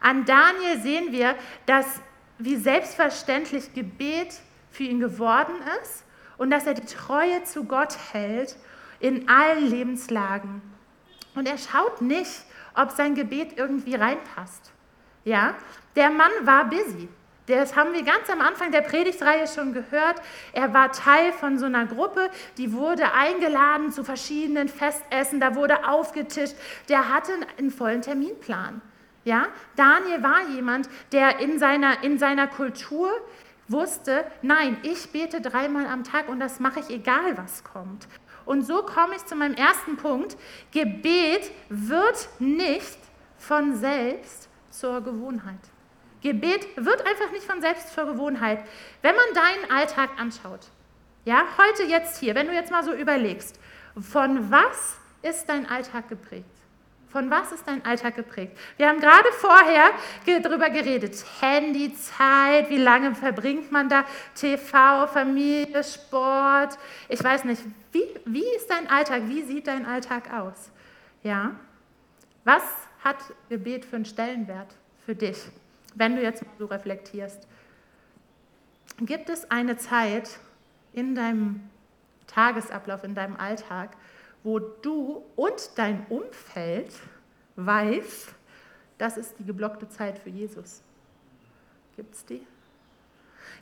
An 0.00 0.24
Daniel 0.24 0.80
sehen 0.82 1.12
wir, 1.12 1.34
dass 1.64 2.00
wie 2.38 2.56
selbstverständlich 2.56 3.72
Gebet 3.72 4.34
für 4.70 4.82
ihn 4.82 5.00
geworden 5.00 5.54
ist 5.82 6.04
und 6.36 6.50
dass 6.50 6.66
er 6.66 6.74
die 6.74 6.84
Treue 6.84 7.44
zu 7.44 7.64
Gott 7.64 7.96
hält 8.12 8.56
in 9.00 9.28
allen 9.28 9.66
Lebenslagen. 9.66 10.60
Und 11.34 11.48
er 11.48 11.58
schaut 11.58 12.02
nicht, 12.02 12.44
ob 12.74 12.90
sein 12.90 13.14
Gebet 13.14 13.56
irgendwie 13.56 13.94
reinpasst. 13.94 14.72
Ja, 15.24 15.54
der 15.96 16.10
Mann 16.10 16.32
war 16.42 16.66
busy. 16.66 17.08
Das 17.46 17.76
haben 17.76 17.92
wir 17.92 18.02
ganz 18.02 18.30
am 18.30 18.40
Anfang 18.40 18.72
der 18.72 18.80
Predigtreihe 18.80 19.46
schon 19.46 19.74
gehört. 19.74 20.16
Er 20.54 20.72
war 20.72 20.92
Teil 20.92 21.32
von 21.32 21.58
so 21.58 21.66
einer 21.66 21.84
Gruppe, 21.84 22.30
die 22.56 22.72
wurde 22.72 23.12
eingeladen 23.12 23.92
zu 23.92 24.02
verschiedenen 24.02 24.68
Festessen, 24.68 25.40
da 25.40 25.54
wurde 25.54 25.86
aufgetischt. 25.86 26.54
Der 26.88 27.12
hatte 27.12 27.32
einen 27.58 27.70
vollen 27.70 28.00
Terminplan. 28.00 28.80
Ja? 29.24 29.48
Daniel 29.76 30.22
war 30.22 30.48
jemand, 30.54 30.88
der 31.12 31.38
in 31.40 31.58
seiner, 31.58 32.02
in 32.02 32.18
seiner 32.18 32.46
Kultur 32.46 33.10
wusste, 33.68 34.24
nein, 34.42 34.78
ich 34.82 35.10
bete 35.10 35.40
dreimal 35.40 35.86
am 35.86 36.04
Tag 36.04 36.28
und 36.28 36.40
das 36.40 36.60
mache 36.60 36.80
ich 36.80 36.90
egal, 36.90 37.36
was 37.36 37.64
kommt. 37.64 38.08
Und 38.46 38.62
so 38.62 38.82
komme 38.82 39.16
ich 39.16 39.24
zu 39.24 39.36
meinem 39.36 39.54
ersten 39.54 39.96
Punkt. 39.96 40.36
Gebet 40.70 41.50
wird 41.68 42.28
nicht 42.38 42.98
von 43.38 43.74
selbst 43.76 44.48
zur 44.70 45.00
Gewohnheit. 45.00 45.60
Gebet 46.22 46.66
wird 46.76 47.06
einfach 47.06 47.30
nicht 47.32 47.44
von 47.44 47.60
selbst 47.60 47.94
zur 47.94 48.06
Gewohnheit. 48.06 48.64
Wenn 49.02 49.14
man 49.14 49.24
deinen 49.34 49.70
Alltag 49.70 50.10
anschaut, 50.18 50.68
ja, 51.24 51.44
heute 51.58 51.84
jetzt 51.84 52.18
hier, 52.18 52.34
wenn 52.34 52.46
du 52.46 52.54
jetzt 52.54 52.70
mal 52.70 52.84
so 52.84 52.92
überlegst, 52.92 53.58
von 54.00 54.50
was 54.50 54.96
ist 55.22 55.48
dein 55.48 55.66
Alltag 55.68 56.08
geprägt? 56.08 56.53
Von 57.14 57.30
was 57.30 57.52
ist 57.52 57.66
dein 57.66 57.82
Alltag 57.86 58.16
geprägt? 58.16 58.58
Wir 58.76 58.88
haben 58.88 59.00
gerade 59.00 59.32
vorher 59.38 59.92
darüber 60.26 60.68
geredet. 60.68 61.24
Handyzeit, 61.40 62.68
wie 62.68 62.76
lange 62.76 63.14
verbringt 63.14 63.72
man 63.72 63.88
da? 63.88 64.04
TV, 64.34 65.06
Familie, 65.06 65.82
Sport. 65.82 66.76
Ich 67.08 67.24
weiß 67.24 67.44
nicht, 67.44 67.62
wie, 67.92 68.04
wie 68.26 68.44
ist 68.56 68.68
dein 68.68 68.90
Alltag? 68.90 69.22
Wie 69.28 69.42
sieht 69.42 69.68
dein 69.68 69.86
Alltag 69.86 70.30
aus? 70.30 70.70
Ja? 71.22 71.52
Was 72.44 72.64
hat 73.02 73.16
Gebet 73.48 73.86
für 73.86 73.96
einen 73.96 74.04
Stellenwert 74.04 74.74
für 75.06 75.14
dich? 75.14 75.38
wenn 75.94 76.16
du 76.16 76.22
jetzt 76.22 76.44
mal 76.44 76.52
so 76.58 76.66
reflektierst, 76.66 77.46
gibt 79.00 79.28
es 79.30 79.50
eine 79.50 79.76
Zeit 79.76 80.38
in 80.92 81.14
deinem 81.14 81.68
Tagesablauf, 82.26 83.04
in 83.04 83.14
deinem 83.14 83.36
Alltag, 83.36 83.90
wo 84.44 84.58
du 84.60 85.24
und 85.34 85.70
dein 85.74 86.06
Umfeld 86.08 86.92
weiß, 87.56 88.28
das 88.98 89.16
ist 89.16 89.38
die 89.38 89.44
geblockte 89.44 89.88
Zeit 89.88 90.18
für 90.18 90.30
Jesus? 90.30 90.82
Gibt 91.96 92.14
es 92.14 92.24
die? 92.24 92.46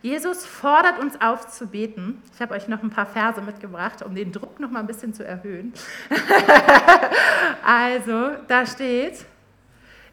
Jesus 0.02 0.44
fordert 0.44 0.98
uns 0.98 1.20
auf 1.20 1.46
zu 1.48 1.68
beten. 1.68 2.20
Ich 2.34 2.42
habe 2.42 2.54
euch 2.54 2.66
noch 2.66 2.82
ein 2.82 2.90
paar 2.90 3.06
Verse 3.06 3.40
mitgebracht, 3.40 4.02
um 4.02 4.16
den 4.16 4.32
Druck 4.32 4.58
noch 4.58 4.70
mal 4.70 4.80
ein 4.80 4.86
bisschen 4.88 5.14
zu 5.14 5.24
erhöhen. 5.24 5.72
also, 7.64 8.32
da 8.48 8.66
steht 8.66 9.24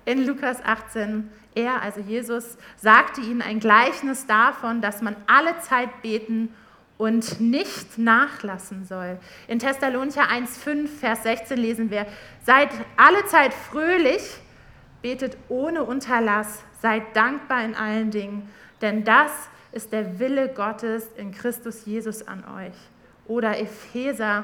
in 0.06 0.28
Lukas 0.28 0.64
18, 0.64 1.30
er, 1.56 1.82
also 1.82 2.02
Jesus, 2.02 2.58
sagte 2.78 3.22
ihnen 3.22 3.42
ein 3.42 3.60
Gleichnis 3.60 4.28
davon, 4.28 4.82
dass 4.82 5.02
man 5.02 5.16
alle 5.26 5.60
Zeit 5.62 6.04
beten 6.04 6.54
und 7.00 7.40
nicht 7.40 7.98
nachlassen 7.98 8.84
soll. 8.84 9.18
In 9.48 9.58
Thessalonicher 9.58 10.30
1,5, 10.30 10.88
Vers 10.88 11.24
16 11.24 11.58
lesen 11.58 11.90
wir, 11.90 12.06
seid 12.44 12.70
alle 12.98 13.26
Zeit 13.26 13.54
fröhlich, 13.54 14.22
betet 15.02 15.38
ohne 15.48 15.84
Unterlass, 15.84 16.62
seid 16.82 17.16
dankbar 17.16 17.64
in 17.64 17.74
allen 17.74 18.12
Dingen, 18.12 18.50
denn 18.82 19.06
das 19.06 19.32
ist 19.72 19.94
der 19.94 20.20
Wille 20.20 20.50
Gottes 20.50 21.08
in 21.16 21.32
Christus 21.32 21.86
Jesus 21.86 22.28
an 22.28 22.44
euch. 22.44 22.76
Oder 23.28 23.58
Epheser 23.58 24.44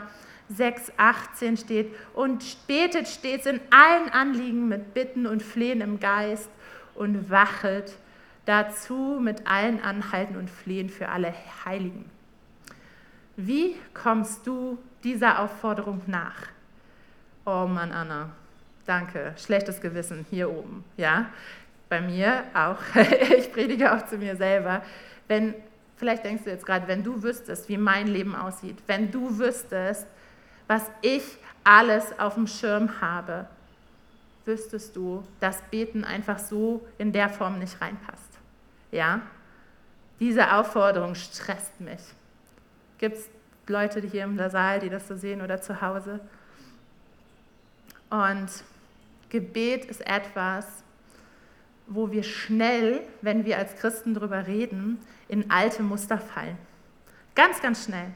6,18 0.49 1.59
steht, 1.59 1.93
und 2.13 2.65
betet 2.67 3.09
stets 3.09 3.47
in 3.47 3.59
allen 3.69 4.09
Anliegen 4.09 4.69
mit 4.69 4.93
Bitten 4.93 5.27
und 5.27 5.43
Flehen 5.43 5.81
im 5.81 5.99
Geist 5.99 6.49
und 6.93 7.29
wachet 7.29 7.97
dazu 8.45 9.19
mit 9.21 9.45
allen 9.45 9.81
Anhalten 9.81 10.37
und 10.37 10.49
Flehen 10.49 10.89
für 10.89 11.09
alle 11.09 11.33
Heiligen. 11.65 12.14
Wie 13.37 13.75
kommst 13.93 14.47
du 14.47 14.77
dieser 15.03 15.39
Aufforderung 15.39 16.01
nach? 16.07 16.47
Oh 17.45 17.67
Mann, 17.67 17.91
Anna, 17.91 18.29
danke. 18.85 19.33
Schlechtes 19.37 19.81
Gewissen 19.81 20.25
hier 20.29 20.49
oben, 20.49 20.83
ja? 20.95 21.27
Bei 21.89 21.99
mir 21.99 22.45
auch. 22.53 22.77
ich 23.37 23.51
predige 23.51 23.93
auch 23.93 24.05
zu 24.05 24.17
mir 24.17 24.35
selber. 24.35 24.81
Wenn, 25.27 25.53
vielleicht 25.97 26.23
denkst 26.23 26.45
du 26.45 26.49
jetzt 26.49 26.65
gerade, 26.65 26.87
wenn 26.87 27.03
du 27.03 27.21
wüsstest, 27.21 27.67
wie 27.67 27.77
mein 27.77 28.07
Leben 28.07 28.35
aussieht, 28.35 28.77
wenn 28.87 29.11
du 29.11 29.37
wüsstest, 29.37 30.07
was 30.67 30.89
ich 31.01 31.23
alles 31.63 32.17
auf 32.17 32.35
dem 32.35 32.47
Schirm 32.47 33.01
habe, 33.01 33.47
wüsstest 34.45 34.95
du, 34.95 35.23
dass 35.39 35.61
Beten 35.63 36.03
einfach 36.03 36.39
so 36.39 36.87
in 36.97 37.11
der 37.11 37.29
Form 37.29 37.59
nicht 37.59 37.81
reinpasst. 37.81 38.39
Ja? 38.91 39.21
Diese 40.19 40.53
Aufforderung 40.53 41.15
stresst 41.15 41.81
mich. 41.81 42.01
Gibt 43.05 43.17
es 43.17 43.29
Leute 43.67 44.01
hier 44.01 44.23
im 44.23 44.35
Saal, 44.49 44.79
die 44.79 44.89
das 44.89 45.07
so 45.07 45.15
sehen 45.15 45.43
oder 45.43 45.61
zu 45.61 45.79
Hause? 45.79 46.19
Und 48.09 48.47
Gebet 49.29 49.85
ist 49.85 50.01
etwas, 50.07 50.65
wo 51.85 52.09
wir 52.09 52.23
schnell, 52.23 53.01
wenn 53.21 53.45
wir 53.45 53.59
als 53.59 53.75
Christen 53.75 54.15
darüber 54.15 54.47
reden, 54.47 54.97
in 55.27 55.51
alte 55.51 55.83
Muster 55.83 56.17
fallen. 56.17 56.57
Ganz, 57.35 57.61
ganz 57.61 57.85
schnell, 57.85 58.07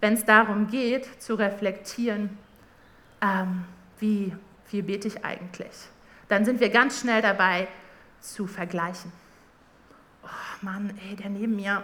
wenn 0.00 0.14
es 0.14 0.24
darum 0.24 0.68
geht, 0.68 1.20
zu 1.20 1.34
reflektieren, 1.34 2.38
ähm, 3.20 3.64
wie 3.98 4.32
viel 4.66 4.84
bete 4.84 5.08
ich 5.08 5.24
eigentlich? 5.24 5.74
Dann 6.28 6.44
sind 6.44 6.60
wir 6.60 6.70
ganz 6.70 7.00
schnell 7.00 7.20
dabei 7.20 7.66
zu 8.20 8.46
vergleichen. 8.46 9.10
Oh 10.22 10.28
Mann, 10.60 10.96
ey, 11.08 11.16
der 11.16 11.30
neben 11.30 11.56
mir, 11.56 11.82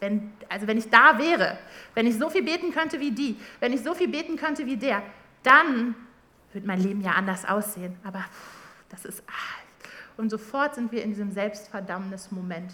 wenn, 0.00 0.32
also 0.48 0.66
wenn 0.66 0.78
ich 0.78 0.88
da 0.88 1.18
wäre, 1.18 1.58
wenn 1.94 2.06
ich 2.06 2.18
so 2.18 2.30
viel 2.30 2.42
beten 2.42 2.72
könnte 2.72 2.98
wie 3.00 3.10
die, 3.10 3.36
wenn 3.60 3.72
ich 3.72 3.82
so 3.82 3.94
viel 3.94 4.08
beten 4.08 4.36
könnte 4.36 4.66
wie 4.66 4.76
der, 4.76 5.02
dann 5.42 5.94
würde 6.52 6.66
mein 6.66 6.80
Leben 6.80 7.02
ja 7.02 7.12
anders 7.12 7.44
aussehen. 7.44 7.96
Aber 8.02 8.24
das 8.88 9.04
ist, 9.04 9.22
ah. 9.28 9.60
und 10.16 10.30
sofort 10.30 10.74
sind 10.74 10.90
wir 10.90 11.02
in 11.02 11.10
diesem 11.10 11.30
Selbstverdammnis-Moment, 11.30 12.72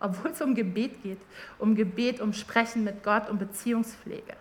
obwohl 0.00 0.30
es 0.30 0.40
um 0.42 0.54
Gebet 0.54 1.02
geht, 1.02 1.18
um 1.58 1.74
Gebet, 1.74 2.20
um 2.20 2.32
Sprechen 2.32 2.84
mit 2.84 3.02
Gott, 3.02 3.28
um 3.28 3.38
Beziehungspflege. 3.38 4.34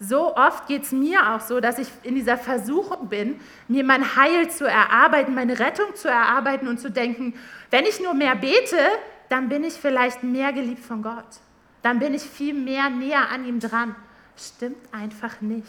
So 0.00 0.36
oft 0.36 0.66
geht 0.66 0.82
es 0.82 0.92
mir 0.92 1.34
auch 1.34 1.40
so, 1.40 1.60
dass 1.60 1.78
ich 1.78 1.88
in 2.02 2.16
dieser 2.16 2.36
Versuchung 2.36 3.08
bin, 3.08 3.40
mir 3.68 3.84
mein 3.84 4.16
Heil 4.16 4.50
zu 4.50 4.66
erarbeiten, 4.66 5.34
meine 5.34 5.58
Rettung 5.60 5.94
zu 5.94 6.08
erarbeiten 6.08 6.66
und 6.66 6.78
zu 6.78 6.90
denken, 6.90 7.34
wenn 7.70 7.84
ich 7.84 8.00
nur 8.00 8.12
mehr 8.12 8.34
bete, 8.34 8.76
dann 9.34 9.48
bin 9.48 9.64
ich 9.64 9.74
vielleicht 9.74 10.22
mehr 10.22 10.52
geliebt 10.52 10.84
von 10.84 11.02
Gott. 11.02 11.40
Dann 11.82 11.98
bin 11.98 12.14
ich 12.14 12.22
viel 12.22 12.54
mehr 12.54 12.88
näher 12.88 13.30
an 13.32 13.44
ihm 13.44 13.58
dran. 13.58 13.96
Stimmt 14.36 14.76
einfach 14.92 15.40
nicht. 15.40 15.66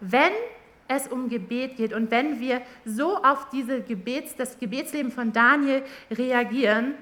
Wenn 0.00 0.32
es 0.88 1.06
um 1.08 1.28
Gebet 1.28 1.76
geht 1.76 1.92
und 1.92 2.10
wenn 2.10 2.40
wir 2.40 2.62
so 2.86 3.18
auf 3.18 3.50
diese 3.50 3.82
Gebets, 3.82 4.34
das 4.36 4.58
Gebetsleben 4.58 5.12
von 5.12 5.30
Daniel 5.30 5.82
reagieren, 6.10 6.94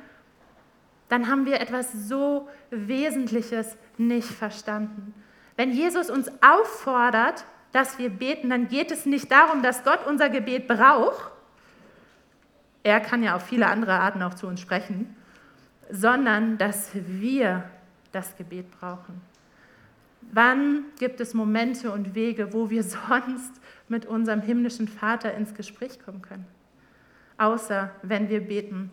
dann 1.09 1.31
haben 1.31 1.47
wir 1.47 1.61
etwas 1.61 1.93
so 1.93 2.49
Wesentliches 2.71 3.77
nicht 3.99 4.27
verstanden. 4.27 5.15
Wenn 5.55 5.71
Jesus 5.71 6.11
uns 6.11 6.29
auffordert, 6.43 7.45
dass 7.71 8.01
wir 8.01 8.11
beten, 8.11 8.51
dann 8.51 8.67
geht 8.67 8.91
es 8.91 9.07
nicht 9.07 9.31
darum, 9.31 9.63
dass 9.63 9.85
Gott 9.85 10.09
unser 10.09 10.29
Gebet 10.29 10.67
braucht. 10.67 11.31
Er 12.83 12.99
kann 12.99 13.23
ja 13.23 13.37
auf 13.37 13.47
viele 13.47 13.69
andere 13.69 13.93
Arten 13.93 14.25
auch 14.25 14.35
zu 14.35 14.49
uns 14.49 14.61
sprechen, 14.61 15.15
sondern 15.93 16.57
dass 16.57 16.91
wir 16.95 17.65
das 18.13 18.35
Gebet 18.37 18.71
brauchen. 18.81 19.21
Wann 20.33 20.85
gibt 20.99 21.21
es 21.21 21.35
Momente 21.35 21.93
und 21.93 22.15
Wege, 22.15 22.53
wo 22.55 22.71
wir 22.71 22.83
sonst 22.83 23.53
mit 23.89 24.07
unserem 24.07 24.41
himmlischen 24.41 24.89
Vater 24.89 25.35
ins 25.35 25.55
Gespräch 25.55 26.01
kommen 26.03 26.23
können? 26.23 26.47
Außer 27.37 27.91
wenn 28.03 28.31
wir 28.31 28.41
beten. 28.41 28.91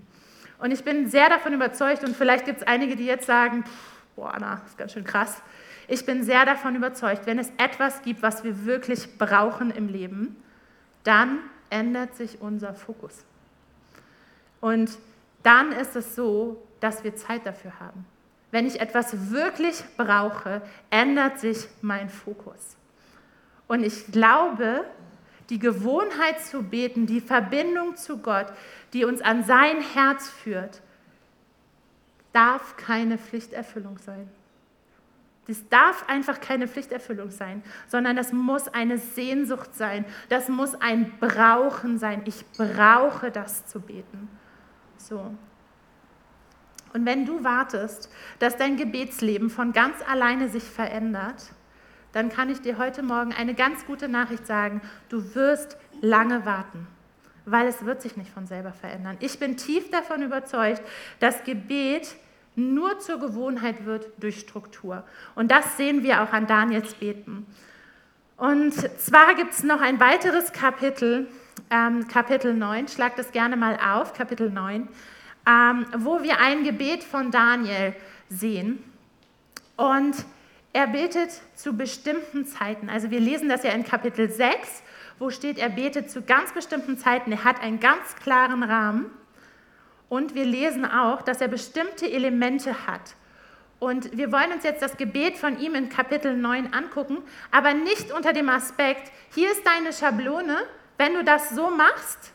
Und 0.59 0.71
ich 0.71 0.83
bin 0.83 1.09
sehr 1.09 1.29
davon 1.29 1.53
überzeugt, 1.53 2.03
und 2.03 2.15
vielleicht 2.15 2.45
gibt 2.45 2.61
es 2.61 2.67
einige, 2.67 2.97
die 2.97 3.05
jetzt 3.05 3.25
sagen, 3.25 3.63
boah, 4.17 4.35
das 4.37 4.71
ist 4.71 4.77
ganz 4.77 4.91
schön 4.91 5.05
krass. 5.05 5.41
Ich 5.87 6.05
bin 6.05 6.23
sehr 6.23 6.45
davon 6.45 6.75
überzeugt, 6.75 7.25
wenn 7.25 7.39
es 7.39 7.49
etwas 7.57 8.01
gibt, 8.01 8.21
was 8.21 8.43
wir 8.43 8.65
wirklich 8.65 9.17
brauchen 9.17 9.71
im 9.71 9.87
Leben, 9.87 10.35
dann 11.05 11.39
ändert 11.69 12.15
sich 12.15 12.41
unser 12.41 12.73
Fokus. 12.73 13.23
Und 14.59 14.97
dann 15.43 15.71
ist 15.71 15.95
es 15.95 16.15
so, 16.15 16.61
dass 16.79 17.03
wir 17.03 17.15
Zeit 17.15 17.45
dafür 17.45 17.79
haben. 17.79 18.05
Wenn 18.51 18.65
ich 18.65 18.81
etwas 18.81 19.31
wirklich 19.31 19.83
brauche, 19.97 20.61
ändert 20.89 21.39
sich 21.39 21.67
mein 21.81 22.09
Fokus. 22.09 22.77
Und 23.67 23.83
ich 23.83 24.07
glaube, 24.07 24.85
die 25.49 25.59
Gewohnheit 25.59 26.41
zu 26.41 26.63
beten, 26.63 27.05
die 27.05 27.21
Verbindung 27.21 27.95
zu 27.95 28.17
Gott, 28.17 28.47
die 28.93 29.05
uns 29.05 29.21
an 29.21 29.43
sein 29.43 29.81
Herz 29.81 30.29
führt, 30.29 30.81
darf 32.33 32.77
keine 32.77 33.17
Pflichterfüllung 33.17 33.97
sein. 33.99 34.29
Das 35.47 35.67
darf 35.69 36.07
einfach 36.07 36.39
keine 36.39 36.67
Pflichterfüllung 36.67 37.31
sein, 37.31 37.63
sondern 37.87 38.15
das 38.15 38.31
muss 38.31 38.67
eine 38.67 38.99
Sehnsucht 38.99 39.73
sein. 39.73 40.05
Das 40.29 40.47
muss 40.47 40.79
ein 40.79 41.17
Brauchen 41.19 41.97
sein. 41.97 42.21
Ich 42.25 42.45
brauche 42.55 43.31
das 43.31 43.65
zu 43.65 43.79
beten. 43.79 44.29
So. 44.97 45.33
Und 46.93 47.05
wenn 47.05 47.25
du 47.25 47.43
wartest, 47.43 48.09
dass 48.39 48.57
dein 48.57 48.77
Gebetsleben 48.77 49.49
von 49.49 49.73
ganz 49.73 49.95
alleine 50.07 50.49
sich 50.49 50.63
verändert, 50.63 51.51
dann 52.11 52.29
kann 52.29 52.49
ich 52.49 52.61
dir 52.61 52.77
heute 52.77 53.03
Morgen 53.03 53.33
eine 53.33 53.53
ganz 53.53 53.85
gute 53.85 54.09
Nachricht 54.09 54.47
sagen. 54.47 54.81
Du 55.09 55.35
wirst 55.35 55.77
lange 56.01 56.45
warten, 56.45 56.87
weil 57.45 57.67
es 57.67 57.85
wird 57.85 58.01
sich 58.01 58.17
nicht 58.17 58.31
von 58.31 58.47
selber 58.47 58.73
verändern. 58.73 59.17
Ich 59.19 59.39
bin 59.39 59.57
tief 59.57 59.91
davon 59.91 60.23
überzeugt, 60.23 60.81
dass 61.19 61.43
Gebet 61.43 62.15
nur 62.55 62.99
zur 62.99 63.19
Gewohnheit 63.19 63.85
wird 63.85 64.09
durch 64.17 64.39
Struktur. 64.39 65.03
Und 65.35 65.51
das 65.51 65.77
sehen 65.77 66.03
wir 66.03 66.23
auch 66.23 66.33
an 66.33 66.47
Daniels 66.47 66.95
Beten. 66.95 67.45
Und 68.37 68.73
zwar 68.99 69.35
gibt 69.35 69.53
es 69.53 69.63
noch 69.63 69.81
ein 69.81 69.99
weiteres 69.99 70.51
Kapitel, 70.51 71.27
ähm, 71.69 72.07
Kapitel 72.07 72.53
9, 72.53 72.87
schlag 72.87 73.15
das 73.17 73.31
gerne 73.31 73.55
mal 73.55 73.77
auf, 73.77 74.13
Kapitel 74.13 74.49
9 74.49 74.81
ähm, 74.81 74.87
wo 75.45 76.21
wir 76.23 76.39
ein 76.39 76.63
Gebet 76.63 77.03
von 77.03 77.31
Daniel 77.31 77.95
sehen. 78.29 78.83
Und 79.75 80.15
er 80.73 80.87
betet 80.87 81.31
zu 81.55 81.73
bestimmten 81.75 82.45
Zeiten. 82.45 82.89
Also 82.89 83.09
wir 83.09 83.19
lesen 83.19 83.49
das 83.49 83.63
ja 83.63 83.71
in 83.71 83.83
Kapitel 83.83 84.29
6, 84.29 84.83
wo 85.17 85.29
steht, 85.29 85.57
er 85.57 85.69
betet 85.69 86.11
zu 86.11 86.21
ganz 86.21 86.53
bestimmten 86.53 86.97
Zeiten. 86.97 87.31
Er 87.31 87.43
hat 87.43 87.61
einen 87.61 87.79
ganz 87.79 88.15
klaren 88.15 88.63
Rahmen. 88.63 89.09
Und 90.09 90.35
wir 90.35 90.45
lesen 90.45 90.85
auch, 90.85 91.21
dass 91.21 91.41
er 91.41 91.47
bestimmte 91.47 92.09
Elemente 92.09 92.87
hat. 92.87 93.15
Und 93.79 94.15
wir 94.17 94.31
wollen 94.31 94.51
uns 94.51 94.63
jetzt 94.63 94.81
das 94.81 94.97
Gebet 94.97 95.37
von 95.37 95.59
ihm 95.59 95.73
in 95.73 95.89
Kapitel 95.89 96.35
9 96.35 96.73
angucken, 96.73 97.19
aber 97.49 97.73
nicht 97.73 98.11
unter 98.11 98.33
dem 98.33 98.49
Aspekt, 98.49 99.11
hier 99.33 99.49
ist 99.51 99.65
deine 99.65 99.93
Schablone, 99.93 100.57
wenn 100.97 101.13
du 101.13 101.23
das 101.23 101.51
so 101.51 101.69
machst, 101.69 102.33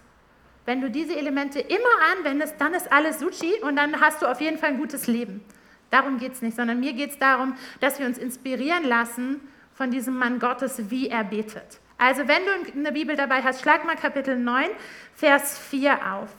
wenn 0.65 0.81
du 0.81 0.91
diese 0.91 1.17
Elemente 1.17 1.61
immer 1.61 2.17
anwendest, 2.17 2.55
dann 2.59 2.75
ist 2.75 2.91
alles 2.91 3.19
Sushi 3.21 3.55
und 3.63 3.77
dann 3.77 4.01
hast 4.01 4.23
du 4.23 4.27
auf 4.27 4.41
jeden 4.41 4.59
Fall 4.59 4.71
ein 4.71 4.79
gutes 4.79 5.07
Leben. 5.07 5.45
Darum 5.91 6.19
geht 6.19 6.33
es 6.33 6.43
nicht, 6.43 6.57
sondern 6.57 6.81
mir 6.81 6.93
geht 6.95 7.11
es 7.11 7.19
darum, 7.19 7.55
dass 7.81 7.99
wir 7.99 8.07
uns 8.07 8.19
inspirieren 8.19 8.85
lassen 8.85 9.41
von 9.75 9.91
diesem 9.91 10.17
Mann 10.17 10.39
Gottes, 10.39 10.91
wie 10.91 11.09
er 11.09 11.25
betet. 11.25 11.81
Also 11.99 12.27
wenn 12.27 12.43
du 12.45 12.79
eine 12.79 12.93
Bibel 12.93 13.17
dabei 13.17 13.43
hast, 13.43 13.61
schlag 13.61 13.85
mal 13.85 13.97
Kapitel 13.97 14.39
9, 14.39 14.67
Vers 15.15 15.59
4 15.59 16.15
auf. 16.15 16.31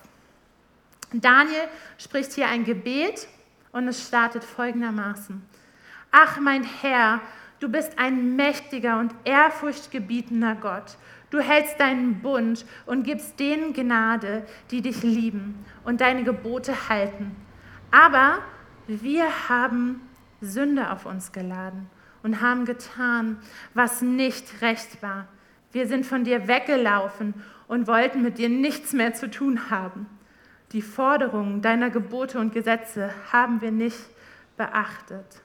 Daniel 1.14 1.68
spricht 1.98 2.34
hier 2.34 2.48
ein 2.48 2.66
Gebet 2.66 3.28
und 3.72 3.88
es 3.88 4.08
startet 4.08 4.44
folgendermaßen. 4.44 5.42
Ach 6.12 6.40
mein 6.40 6.64
Herr, 6.64 7.22
du 7.60 7.70
bist 7.70 7.98
ein 7.98 8.36
mächtiger 8.36 9.00
und 9.00 9.14
ehrfurchtgebietender 9.24 10.56
Gott. 10.56 10.98
Du 11.36 11.42
hältst 11.42 11.82
deinen 11.82 12.22
Bund 12.22 12.66
und 12.86 13.04
gibst 13.04 13.42
denen 13.42 13.74
Gnade, 13.74 14.46
die 14.72 14.82
dich 14.82 15.04
lieben 15.04 15.66
und 15.84 16.00
deine 16.00 16.24
Gebote 16.24 16.88
halten. 16.88 17.36
Aber 17.92 18.38
wir 18.88 19.50
haben 19.50 20.00
Sünde 20.40 20.90
auf 20.90 21.06
uns 21.06 21.34
geladen 21.34 21.90
und 22.24 22.40
haben 22.40 22.64
getan, 22.64 23.38
was 23.74 24.02
nicht 24.02 24.62
recht 24.62 25.04
war. 25.04 25.28
Wir 25.74 25.90
sind 25.90 26.06
von 26.06 26.24
dir 26.24 26.48
weggelaufen 26.48 27.34
und 27.68 27.86
wollten 27.86 28.22
mit 28.22 28.38
dir 28.38 28.48
nichts 28.48 28.94
mehr 28.94 29.14
zu 29.14 29.30
tun 29.30 29.70
haben. 29.70 30.06
Die 30.72 30.82
Forderungen 30.82 31.62
deiner 31.62 31.90
Gebote 31.90 32.40
und 32.40 32.54
Gesetze 32.54 33.10
haben 33.34 33.60
wir 33.60 33.72
nicht 33.72 34.00
beachtet. 34.56 35.42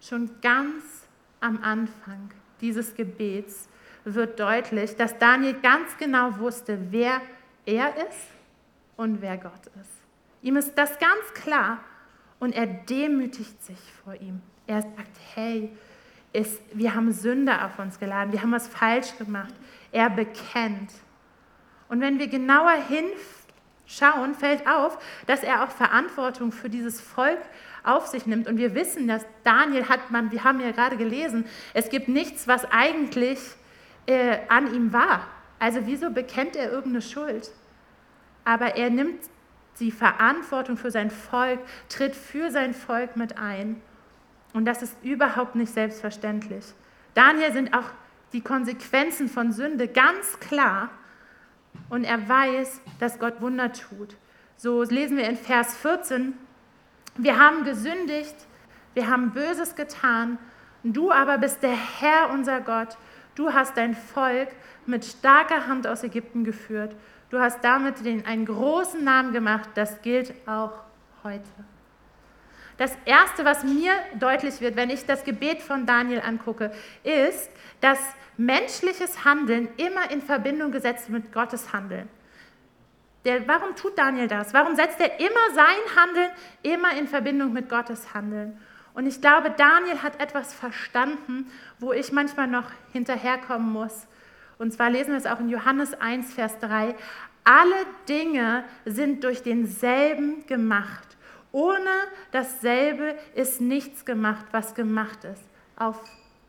Schon 0.00 0.28
ganz 0.42 1.06
am 1.38 1.62
Anfang 1.62 2.32
dieses 2.60 2.96
Gebets 2.96 3.68
wird 4.04 4.40
deutlich, 4.40 4.96
dass 4.96 5.18
Daniel 5.18 5.54
ganz 5.54 5.96
genau 5.98 6.38
wusste, 6.38 6.78
wer 6.90 7.20
er 7.66 7.94
ist 8.08 8.28
und 8.96 9.20
wer 9.20 9.36
Gott 9.36 9.66
ist. 9.80 9.90
Ihm 10.42 10.56
ist 10.56 10.76
das 10.76 10.98
ganz 10.98 11.34
klar 11.34 11.78
und 12.38 12.54
er 12.54 12.66
demütigt 12.66 13.62
sich 13.62 13.78
vor 14.02 14.14
ihm. 14.14 14.40
Er 14.66 14.82
sagt, 14.82 15.18
hey, 15.34 15.70
ist, 16.32 16.60
wir 16.72 16.94
haben 16.94 17.12
Sünde 17.12 17.64
auf 17.64 17.78
uns 17.78 17.98
geladen, 17.98 18.32
wir 18.32 18.42
haben 18.42 18.52
was 18.52 18.68
falsch 18.68 19.16
gemacht. 19.18 19.52
Er 19.92 20.08
bekennt. 20.10 20.92
Und 21.88 22.00
wenn 22.00 22.18
wir 22.18 22.28
genauer 22.28 22.76
hinschauen, 22.88 24.34
fällt 24.34 24.66
auf, 24.66 24.98
dass 25.26 25.42
er 25.42 25.64
auch 25.64 25.70
Verantwortung 25.70 26.52
für 26.52 26.70
dieses 26.70 27.00
Volk 27.00 27.40
auf 27.82 28.06
sich 28.06 28.26
nimmt. 28.26 28.46
Und 28.46 28.58
wir 28.58 28.74
wissen, 28.74 29.08
dass 29.08 29.26
Daniel 29.42 29.88
hat 29.88 30.10
man, 30.10 30.30
wir 30.30 30.44
haben 30.44 30.60
ja 30.60 30.70
gerade 30.70 30.96
gelesen, 30.96 31.46
es 31.74 31.88
gibt 31.88 32.08
nichts, 32.08 32.46
was 32.46 32.64
eigentlich 32.70 33.40
äh, 34.10 34.40
an 34.48 34.74
ihm 34.74 34.92
war. 34.92 35.26
Also 35.58 35.80
wieso 35.84 36.10
bekennt 36.10 36.56
er 36.56 36.70
irgendeine 36.70 37.02
Schuld? 37.02 37.50
Aber 38.44 38.76
er 38.76 38.90
nimmt 38.90 39.20
die 39.78 39.92
Verantwortung 39.92 40.76
für 40.76 40.90
sein 40.90 41.10
Volk, 41.10 41.60
tritt 41.88 42.16
für 42.16 42.50
sein 42.50 42.74
Volk 42.74 43.16
mit 43.16 43.38
ein. 43.38 43.80
Und 44.52 44.64
das 44.64 44.82
ist 44.82 44.96
überhaupt 45.02 45.54
nicht 45.54 45.72
selbstverständlich. 45.72 46.64
Daniel 47.14 47.52
sind 47.52 47.72
auch 47.72 47.90
die 48.32 48.40
Konsequenzen 48.40 49.28
von 49.28 49.52
Sünde 49.52 49.86
ganz 49.86 50.40
klar. 50.40 50.90
Und 51.88 52.04
er 52.04 52.28
weiß, 52.28 52.80
dass 52.98 53.18
Gott 53.18 53.40
Wunder 53.40 53.72
tut. 53.72 54.16
So 54.56 54.82
lesen 54.82 55.16
wir 55.16 55.28
in 55.28 55.36
Vers 55.36 55.76
14, 55.76 56.34
wir 57.16 57.38
haben 57.38 57.64
gesündigt, 57.64 58.34
wir 58.94 59.08
haben 59.08 59.30
Böses 59.30 59.76
getan, 59.76 60.38
du 60.82 61.12
aber 61.12 61.38
bist 61.38 61.62
der 61.62 61.76
Herr 61.76 62.30
unser 62.30 62.60
Gott 62.60 62.96
Du 63.40 63.54
hast 63.54 63.74
dein 63.78 63.94
Volk 63.94 64.50
mit 64.84 65.02
starker 65.02 65.66
Hand 65.66 65.86
aus 65.86 66.02
Ägypten 66.02 66.44
geführt. 66.44 66.94
Du 67.30 67.40
hast 67.40 67.64
damit 67.64 68.04
den, 68.04 68.26
einen 68.26 68.44
großen 68.44 69.02
Namen 69.02 69.32
gemacht. 69.32 69.70
Das 69.76 70.02
gilt 70.02 70.34
auch 70.46 70.72
heute. 71.24 71.48
Das 72.76 72.94
Erste, 73.06 73.46
was 73.46 73.64
mir 73.64 73.92
deutlich 74.18 74.60
wird, 74.60 74.76
wenn 74.76 74.90
ich 74.90 75.06
das 75.06 75.24
Gebet 75.24 75.62
von 75.62 75.86
Daniel 75.86 76.20
angucke, 76.20 76.70
ist, 77.02 77.50
dass 77.80 77.98
menschliches 78.36 79.24
Handeln 79.24 79.70
immer 79.78 80.10
in 80.10 80.20
Verbindung 80.20 80.70
gesetzt 80.70 81.08
mit 81.08 81.32
Gottes 81.32 81.72
Handeln. 81.72 82.10
Der, 83.24 83.48
warum 83.48 83.74
tut 83.74 83.96
Daniel 83.96 84.28
das? 84.28 84.52
Warum 84.52 84.76
setzt 84.76 85.00
er 85.00 85.18
immer 85.18 85.54
sein 85.54 85.96
Handeln 85.96 86.30
immer 86.62 86.94
in 86.94 87.08
Verbindung 87.08 87.54
mit 87.54 87.70
Gottes 87.70 88.12
Handeln? 88.12 88.60
Und 88.94 89.06
ich 89.06 89.20
glaube, 89.20 89.50
Daniel 89.50 90.02
hat 90.02 90.20
etwas 90.20 90.52
verstanden, 90.52 91.50
wo 91.78 91.92
ich 91.92 92.12
manchmal 92.12 92.48
noch 92.48 92.70
hinterherkommen 92.92 93.72
muss. 93.72 94.06
Und 94.58 94.72
zwar 94.72 94.90
lesen 94.90 95.10
wir 95.10 95.18
es 95.18 95.26
auch 95.26 95.40
in 95.40 95.48
Johannes 95.48 95.94
1, 95.94 96.34
Vers 96.34 96.58
3. 96.58 96.94
Alle 97.44 97.86
Dinge 98.08 98.64
sind 98.84 99.24
durch 99.24 99.42
denselben 99.42 100.44
gemacht. 100.46 101.16
Ohne 101.52 101.90
dasselbe 102.30 103.16
ist 103.34 103.60
nichts 103.60 104.04
gemacht, 104.04 104.44
was 104.50 104.74
gemacht 104.74 105.24
ist. 105.24 105.42
Auf 105.76 105.98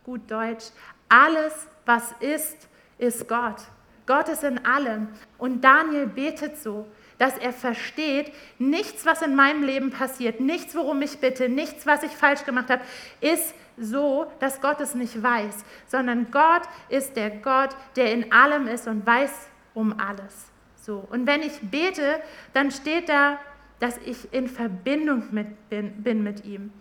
gut 0.03 0.29
Deutsch. 0.29 0.65
Alles, 1.09 1.67
was 1.85 2.13
ist, 2.19 2.67
ist 2.97 3.27
Gott. 3.27 3.61
Gott 4.05 4.29
ist 4.29 4.43
in 4.43 4.65
allem. 4.65 5.07
Und 5.37 5.61
Daniel 5.63 6.07
betet 6.07 6.57
so 6.57 6.87
dass 7.21 7.37
er 7.37 7.53
versteht, 7.53 8.33
nichts, 8.57 9.05
was 9.05 9.21
in 9.21 9.35
meinem 9.35 9.61
Leben 9.61 9.91
passiert, 9.91 10.39
nichts, 10.39 10.73
worum 10.73 11.03
ich 11.03 11.19
bitte, 11.19 11.49
nichts, 11.49 11.85
was 11.85 12.01
ich 12.01 12.09
falsch 12.09 12.45
gemacht 12.45 12.71
habe, 12.71 12.81
ist 13.19 13.53
so, 13.77 14.25
dass 14.39 14.59
Gott 14.59 14.81
es 14.81 14.95
nicht 14.95 15.21
weiß, 15.21 15.63
sondern 15.85 16.31
Gott 16.31 16.63
ist 16.89 17.15
der 17.15 17.29
Gott, 17.29 17.75
der 17.95 18.11
in 18.11 18.31
allem 18.31 18.65
ist 18.65 18.87
und 18.87 19.05
weiß 19.05 19.49
um 19.75 19.99
alles. 19.99 20.47
So. 20.77 21.05
Und 21.11 21.27
wenn 21.27 21.43
ich 21.43 21.59
bete, 21.61 22.19
dann 22.53 22.71
steht 22.71 23.07
da, 23.07 23.37
dass 23.79 23.99
ich 23.99 24.33
in 24.33 24.47
Verbindung 24.47 25.25
mit, 25.29 25.69
bin, 25.69 26.01
bin 26.01 26.23
mit 26.23 26.43
ihm. 26.43 26.73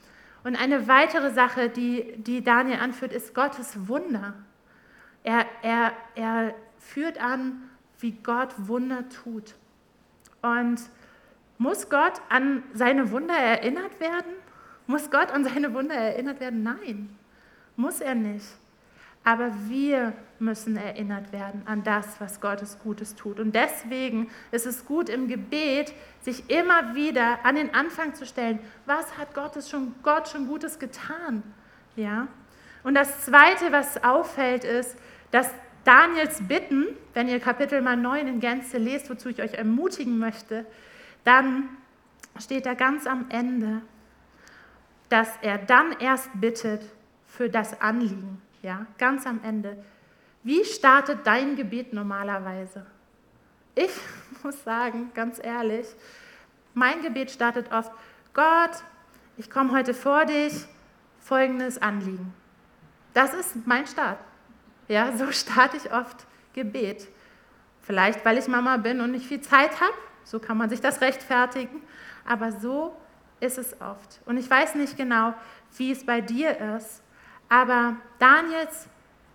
Und 0.43 0.57
eine 0.57 0.89
weitere 0.89 1.33
Sache, 1.33 1.69
die, 1.69 2.15
die 2.17 2.43
Daniel 2.43 2.79
anführt, 2.79 3.13
ist 3.13 3.35
Gottes 3.35 3.89
Wunder. 3.89 4.33
Er, 5.23 5.45
er, 5.61 5.93
er 6.15 6.55
führt 6.79 7.21
an, 7.23 7.69
wie 7.99 8.13
Gott 8.13 8.55
Wunder 8.57 9.07
tut. 9.11 9.55
Und 10.43 10.81
muss 11.59 11.89
Gott 11.91 12.21
an 12.29 12.63
seine 12.73 13.11
Wunder 13.11 13.37
erinnert 13.37 14.01
werden? 14.01 14.33
Muss 14.87 15.11
Gott 15.11 15.31
an 15.31 15.45
seine 15.45 15.75
Wunder 15.75 15.95
erinnert 15.95 16.41
werden? 16.41 16.63
Nein, 16.63 17.17
muss 17.77 18.01
er 18.01 18.15
nicht. 18.15 18.47
Aber 19.23 19.53
wir 19.69 20.15
müssen 20.39 20.77
erinnert 20.77 21.33
werden 21.33 21.63
an 21.67 21.85
das, 21.85 22.21
was 22.21 22.41
Gottes 22.41 22.79
Gutes 22.79 23.15
tut. 23.15 23.39
Und 23.39 23.55
deswegen 23.55 24.31
ist 24.51 24.65
es 24.65 24.87
gut 24.87 25.11
im 25.11 25.29
Gebet, 25.29 25.93
sich 26.23 26.49
immer 26.49 26.95
wieder 26.95 27.45
an 27.45 27.57
den 27.57 27.75
Anfang 27.75 28.15
zu 28.15 28.25
stellen, 28.25 28.59
was 28.87 29.19
hat 29.19 29.35
Gottes 29.35 29.69
schon, 29.69 29.95
Gott 30.03 30.29
schon 30.29 30.49
Gutes 30.49 30.79
getan? 30.79 31.43
Ja? 31.97 32.29
Und 32.83 32.95
das 32.95 33.27
Zweite, 33.27 33.71
was 33.71 34.03
auffällt, 34.03 34.65
ist, 34.65 34.97
dass 35.31 35.51
Daniels 35.91 36.41
Bitten, 36.47 36.87
wenn 37.15 37.27
ihr 37.27 37.41
Kapitel 37.41 37.83
mal 37.83 37.97
9 37.97 38.29
in 38.29 38.39
Gänze 38.39 38.79
lest, 38.79 39.11
wozu 39.11 39.29
ich 39.29 39.43
euch 39.43 39.55
ermutigen 39.55 40.21
möchte, 40.21 40.65
dann 41.25 41.69
steht 42.39 42.65
da 42.65 42.75
ganz 42.75 43.09
am 43.09 43.27
Ende, 43.29 43.83
dass 45.09 45.29
er 45.43 45.59
dann 45.59 45.91
erst 45.99 46.31
bittet 46.41 46.83
für 47.27 47.51
das 47.51 47.81
Anliegen. 47.81 48.41
Ja, 48.63 48.87
ganz 48.99 49.27
am 49.27 49.41
Ende. 49.43 49.85
Wie 50.45 50.65
startet 50.65 51.27
dein 51.27 51.57
Gebet 51.57 51.93
normalerweise? 51.93 52.87
Ich 53.75 53.91
muss 54.45 54.63
sagen, 54.63 55.11
ganz 55.13 55.41
ehrlich, 55.43 55.89
mein 56.73 57.03
Gebet 57.03 57.33
startet 57.33 57.73
oft, 57.73 57.91
Gott, 58.33 58.85
ich 59.37 59.51
komme 59.51 59.73
heute 59.73 59.93
vor 59.93 60.25
dich, 60.25 60.53
folgendes 61.19 61.83
Anliegen. 61.83 62.33
Das 63.13 63.35
ist 63.35 63.67
mein 63.67 63.89
Start. 63.89 64.21
Ja, 64.91 65.17
so 65.17 65.31
starte 65.31 65.77
ich 65.77 65.93
oft 65.93 66.27
Gebet. 66.53 67.07
Vielleicht, 67.81 68.25
weil 68.25 68.39
ich 68.39 68.49
Mama 68.49 68.77
bin 68.77 69.01
und 69.01 69.13
nicht 69.13 69.25
viel 69.25 69.41
Zeit 69.41 69.81
habe, 69.81 69.95
so 70.25 70.41
kann 70.41 70.59
man 70.59 70.69
sich 70.69 70.81
das 70.81 71.01
rechtfertigen, 71.01 71.81
aber 72.27 72.51
so 72.51 72.97
ist 73.39 73.57
es 73.57 73.81
oft. 73.81 74.21
Und 74.27 74.37
ich 74.37 74.51
weiß 74.51 74.75
nicht 74.75 74.97
genau, 74.97 75.33
wie 75.77 75.93
es 75.93 76.05
bei 76.05 76.21
dir 76.21 76.59
ist, 76.77 77.05
aber 77.49 77.99
Daniels 78.19 78.89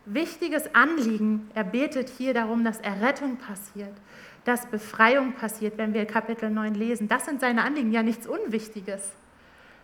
wichtiges 0.03 0.75
Anliegen, 0.75 1.49
er 1.55 1.63
betet 1.63 2.09
hier 2.09 2.33
darum, 2.33 2.65
dass 2.65 2.81
Errettung 2.81 3.37
passiert, 3.37 3.95
dass 4.43 4.65
Befreiung 4.65 5.35
passiert, 5.35 5.77
wenn 5.77 5.93
wir 5.93 6.05
Kapitel 6.05 6.49
9 6.49 6.75
lesen. 6.75 7.07
Das 7.07 7.23
sind 7.23 7.39
seine 7.39 7.63
Anliegen, 7.63 7.93
ja 7.93 8.03
nichts 8.03 8.27
Unwichtiges, 8.27 9.13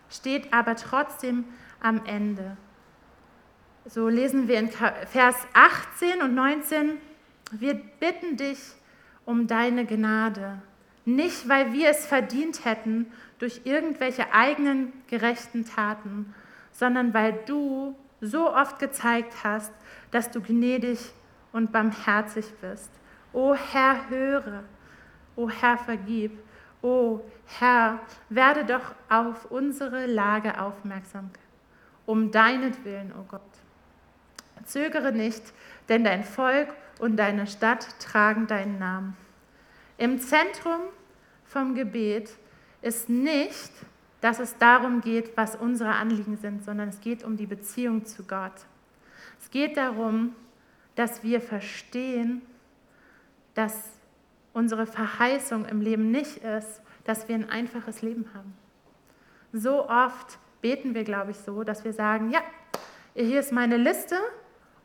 steht 0.09 0.53
aber 0.53 0.75
trotzdem 0.75 1.45
am 1.79 2.05
Ende. 2.05 2.57
So 3.85 4.09
lesen 4.09 4.47
wir 4.47 4.59
in 4.59 4.69
Vers 4.69 5.35
18 5.53 6.21
und 6.21 6.35
19, 6.35 6.97
wir 7.51 7.73
bitten 7.73 8.37
dich 8.37 8.59
um 9.25 9.47
deine 9.47 9.85
Gnade, 9.85 10.61
nicht 11.03 11.49
weil 11.49 11.73
wir 11.73 11.89
es 11.89 12.05
verdient 12.05 12.63
hätten 12.63 13.11
durch 13.39 13.61
irgendwelche 13.63 14.33
eigenen 14.33 14.93
gerechten 15.07 15.65
Taten, 15.65 16.33
sondern 16.71 17.13
weil 17.13 17.33
du 17.45 17.95
so 18.21 18.53
oft 18.53 18.77
gezeigt 18.77 19.33
hast, 19.43 19.73
dass 20.11 20.29
du 20.29 20.41
gnädig 20.41 20.99
und 21.51 21.71
barmherzig 21.71 22.45
bist. 22.61 22.91
O 23.33 23.55
Herr, 23.55 24.09
höre. 24.09 24.63
O 25.35 25.49
Herr, 25.49 25.77
vergib. 25.77 26.37
O 26.81 27.21
Herr, 27.45 27.99
werde 28.29 28.63
doch 28.65 28.93
auf 29.09 29.49
unsere 29.49 30.05
Lage 30.05 30.61
aufmerksam, 30.61 31.31
um 32.05 32.31
deinetwillen, 32.31 33.11
o 33.13 33.23
Gott. 33.23 33.41
Zögere 34.65 35.11
nicht, 35.11 35.41
denn 35.89 36.03
dein 36.03 36.23
Volk 36.23 36.69
und 36.99 37.17
deine 37.17 37.47
Stadt 37.47 37.99
tragen 37.99 38.47
deinen 38.47 38.79
Namen. 38.79 39.17
Im 39.97 40.19
Zentrum 40.19 40.81
vom 41.45 41.75
Gebet 41.75 42.31
ist 42.81 43.09
nicht, 43.09 43.71
dass 44.21 44.39
es 44.39 44.57
darum 44.57 45.01
geht, 45.01 45.35
was 45.35 45.55
unsere 45.55 45.91
Anliegen 45.91 46.37
sind, 46.37 46.63
sondern 46.63 46.89
es 46.89 47.01
geht 47.01 47.23
um 47.23 47.37
die 47.37 47.47
Beziehung 47.47 48.05
zu 48.05 48.23
Gott. 48.23 48.53
Es 49.39 49.49
geht 49.49 49.77
darum, 49.77 50.35
dass 50.95 51.23
wir 51.23 51.41
verstehen, 51.41 52.41
dass 53.53 53.89
unsere 54.53 54.85
Verheißung 54.85 55.65
im 55.65 55.81
Leben 55.81 56.11
nicht 56.11 56.37
ist, 56.37 56.81
dass 57.03 57.27
wir 57.27 57.35
ein 57.35 57.49
einfaches 57.49 58.01
Leben 58.01 58.29
haben. 58.33 58.53
So 59.53 59.89
oft 59.89 60.37
beten 60.61 60.93
wir, 60.93 61.03
glaube 61.03 61.31
ich, 61.31 61.37
so, 61.37 61.63
dass 61.63 61.83
wir 61.83 61.93
sagen, 61.93 62.31
ja, 62.31 62.41
hier 63.15 63.39
ist 63.39 63.51
meine 63.51 63.77
Liste 63.77 64.15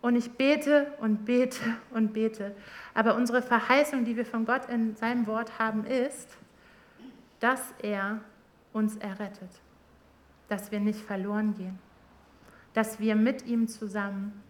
und 0.06 0.14
ich 0.14 0.30
bete 0.30 0.92
und 1.00 1.24
bete 1.24 1.58
und 1.90 2.12
bete. 2.12 2.54
Aber 2.94 3.16
unsere 3.16 3.42
Verheißung, 3.42 4.04
die 4.04 4.16
wir 4.16 4.24
von 4.24 4.44
Gott 4.44 4.66
in 4.66 4.94
seinem 4.94 5.26
Wort 5.26 5.58
haben, 5.58 5.84
ist, 5.84 6.28
dass 7.40 7.60
er 7.82 8.20
uns 8.72 8.94
errettet, 8.98 9.50
dass 10.48 10.70
wir 10.70 10.78
nicht 10.78 11.00
verloren 11.00 11.56
gehen, 11.56 11.80
dass 12.72 13.00
wir 13.00 13.16
mit 13.16 13.46
ihm 13.46 13.66
zusammen 13.66 14.44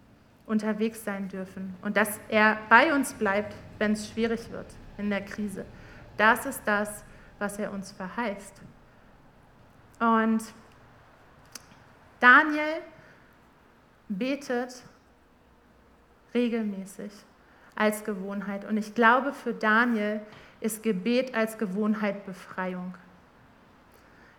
unterwegs 0.45 1.03
sein 1.03 1.27
dürfen 1.27 1.75
und 1.81 1.97
dass 1.97 2.19
er 2.29 2.59
bei 2.69 2.93
uns 2.93 3.15
bleibt, 3.15 3.55
wenn 3.79 3.93
es 3.93 4.11
schwierig 4.11 4.51
wird 4.51 4.67
in 4.99 5.09
der 5.09 5.25
Krise. 5.25 5.65
Das 6.17 6.45
ist 6.45 6.61
das, 6.65 7.03
was 7.39 7.57
er 7.57 7.71
uns 7.71 7.91
verheißt. 7.93 8.61
Und 9.99 10.43
Daniel 12.19 12.83
betet 14.07 14.83
regelmäßig 16.33 17.11
als 17.75 18.03
Gewohnheit. 18.03 18.65
Und 18.65 18.77
ich 18.77 18.95
glaube, 18.95 19.33
für 19.33 19.53
Daniel 19.53 20.21
ist 20.59 20.83
Gebet 20.83 21.35
als 21.35 21.57
Gewohnheit 21.57 22.25
Befreiung. 22.25 22.95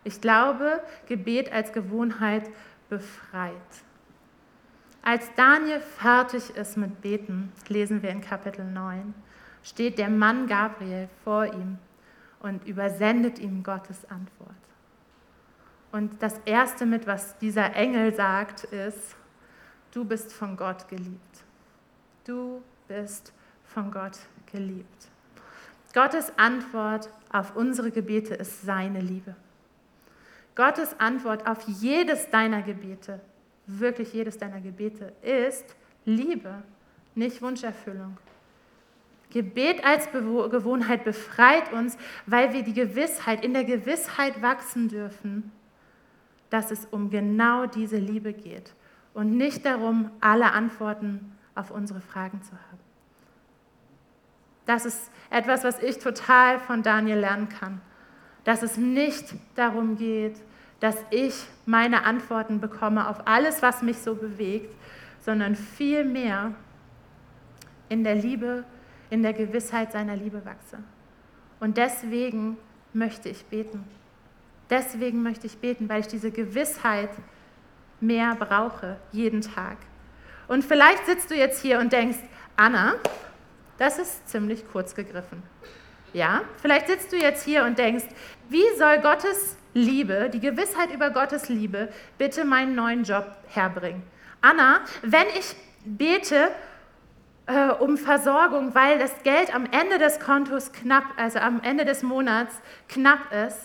Ich 0.04 0.20
glaube, 0.20 0.80
Gebet 1.06 1.52
als 1.52 1.72
Gewohnheit 1.72 2.50
befreit. 2.88 3.52
Als 5.02 5.32
Daniel 5.36 5.80
fertig 5.80 6.50
ist 6.56 6.76
mit 6.76 7.00
Beten, 7.00 7.52
lesen 7.68 8.02
wir 8.02 8.10
in 8.10 8.20
Kapitel 8.20 8.64
9, 8.64 9.14
steht 9.62 9.98
der 9.98 10.10
Mann 10.10 10.46
Gabriel 10.46 11.08
vor 11.24 11.46
ihm 11.46 11.78
und 12.40 12.66
übersendet 12.66 13.38
ihm 13.38 13.62
Gottes 13.62 14.04
Antwort. 14.10 14.54
Und 15.92 16.22
das 16.22 16.38
Erste 16.44 16.84
mit, 16.84 17.06
was 17.06 17.38
dieser 17.38 17.74
Engel 17.74 18.14
sagt, 18.14 18.64
ist, 18.64 19.16
du 19.92 20.04
bist 20.04 20.32
von 20.32 20.56
Gott 20.56 20.88
geliebt. 20.88 21.44
Du 22.28 22.62
bist 22.88 23.32
von 23.64 23.90
Gott 23.90 24.18
geliebt. 24.52 25.08
Gottes 25.94 26.30
Antwort 26.36 27.08
auf 27.32 27.56
unsere 27.56 27.90
Gebete 27.90 28.34
ist 28.34 28.66
seine 28.66 29.00
Liebe. 29.00 29.34
Gottes 30.54 30.94
Antwort 31.00 31.46
auf 31.46 31.66
jedes 31.66 32.28
deiner 32.28 32.60
Gebete, 32.60 33.18
wirklich 33.66 34.12
jedes 34.12 34.36
deiner 34.36 34.60
Gebete, 34.60 35.14
ist 35.22 35.74
Liebe, 36.04 36.62
nicht 37.14 37.40
Wunscherfüllung. 37.40 38.18
Gebet 39.30 39.82
als 39.82 40.12
Gewohnheit 40.12 41.04
befreit 41.04 41.72
uns, 41.72 41.96
weil 42.26 42.52
wir 42.52 42.62
die 42.62 42.74
Gewissheit, 42.74 43.42
in 43.42 43.54
der 43.54 43.64
Gewissheit 43.64 44.42
wachsen 44.42 44.90
dürfen, 44.90 45.50
dass 46.50 46.70
es 46.70 46.84
um 46.90 47.08
genau 47.08 47.64
diese 47.64 47.96
Liebe 47.96 48.34
geht 48.34 48.74
und 49.14 49.38
nicht 49.38 49.64
darum, 49.64 50.10
alle 50.20 50.52
Antworten 50.52 51.32
auf 51.58 51.70
unsere 51.70 52.00
Fragen 52.00 52.42
zu 52.42 52.52
haben. 52.52 52.78
Das 54.66 54.84
ist 54.84 55.10
etwas, 55.30 55.64
was 55.64 55.82
ich 55.82 55.98
total 55.98 56.58
von 56.58 56.82
Daniel 56.82 57.18
lernen 57.18 57.48
kann. 57.48 57.80
Dass 58.44 58.62
es 58.62 58.76
nicht 58.76 59.34
darum 59.54 59.96
geht, 59.96 60.40
dass 60.80 60.96
ich 61.10 61.34
meine 61.66 62.04
Antworten 62.04 62.60
bekomme 62.60 63.08
auf 63.08 63.26
alles, 63.26 63.62
was 63.62 63.82
mich 63.82 63.98
so 63.98 64.14
bewegt, 64.14 64.74
sondern 65.20 65.56
vielmehr 65.56 66.54
in 67.88 68.04
der 68.04 68.14
Liebe, 68.14 68.64
in 69.10 69.22
der 69.22 69.32
Gewissheit 69.32 69.92
seiner 69.92 70.16
Liebe 70.16 70.44
wachse. 70.44 70.78
Und 71.60 71.76
deswegen 71.76 72.56
möchte 72.92 73.28
ich 73.28 73.44
beten. 73.46 73.84
Deswegen 74.70 75.22
möchte 75.22 75.46
ich 75.46 75.58
beten, 75.58 75.88
weil 75.88 76.00
ich 76.00 76.08
diese 76.08 76.30
Gewissheit 76.30 77.10
mehr 78.00 78.34
brauche, 78.34 78.98
jeden 79.12 79.40
Tag. 79.40 79.78
Und 80.48 80.64
vielleicht 80.64 81.06
sitzt 81.06 81.30
du 81.30 81.34
jetzt 81.34 81.62
hier 81.62 81.78
und 81.78 81.92
denkst, 81.92 82.18
Anna, 82.56 82.94
das 83.78 83.98
ist 83.98 84.28
ziemlich 84.28 84.64
kurz 84.72 84.94
gegriffen. 84.94 85.42
Ja, 86.12 86.42
vielleicht 86.60 86.88
sitzt 86.88 87.12
du 87.12 87.16
jetzt 87.16 87.44
hier 87.44 87.64
und 87.64 87.78
denkst, 87.78 88.06
wie 88.48 88.64
soll 88.78 88.98
Gottes 88.98 89.56
Liebe, 89.74 90.30
die 90.32 90.40
Gewissheit 90.40 90.92
über 90.92 91.10
Gottes 91.10 91.48
Liebe, 91.48 91.90
bitte 92.16 92.44
meinen 92.44 92.74
neuen 92.74 93.04
Job 93.04 93.26
herbringen. 93.48 94.02
Anna, 94.40 94.80
wenn 95.02 95.26
ich 95.38 95.54
bete 95.84 96.48
äh, 97.46 97.68
um 97.70 97.96
Versorgung, 97.98 98.74
weil 98.74 98.98
das 98.98 99.22
Geld 99.22 99.54
am 99.54 99.66
Ende 99.70 99.98
des 99.98 100.18
Kontos 100.18 100.72
knapp, 100.72 101.04
also 101.16 101.38
am 101.38 101.60
Ende 101.62 101.84
des 101.84 102.02
Monats 102.02 102.54
knapp 102.88 103.32
ist, 103.32 103.58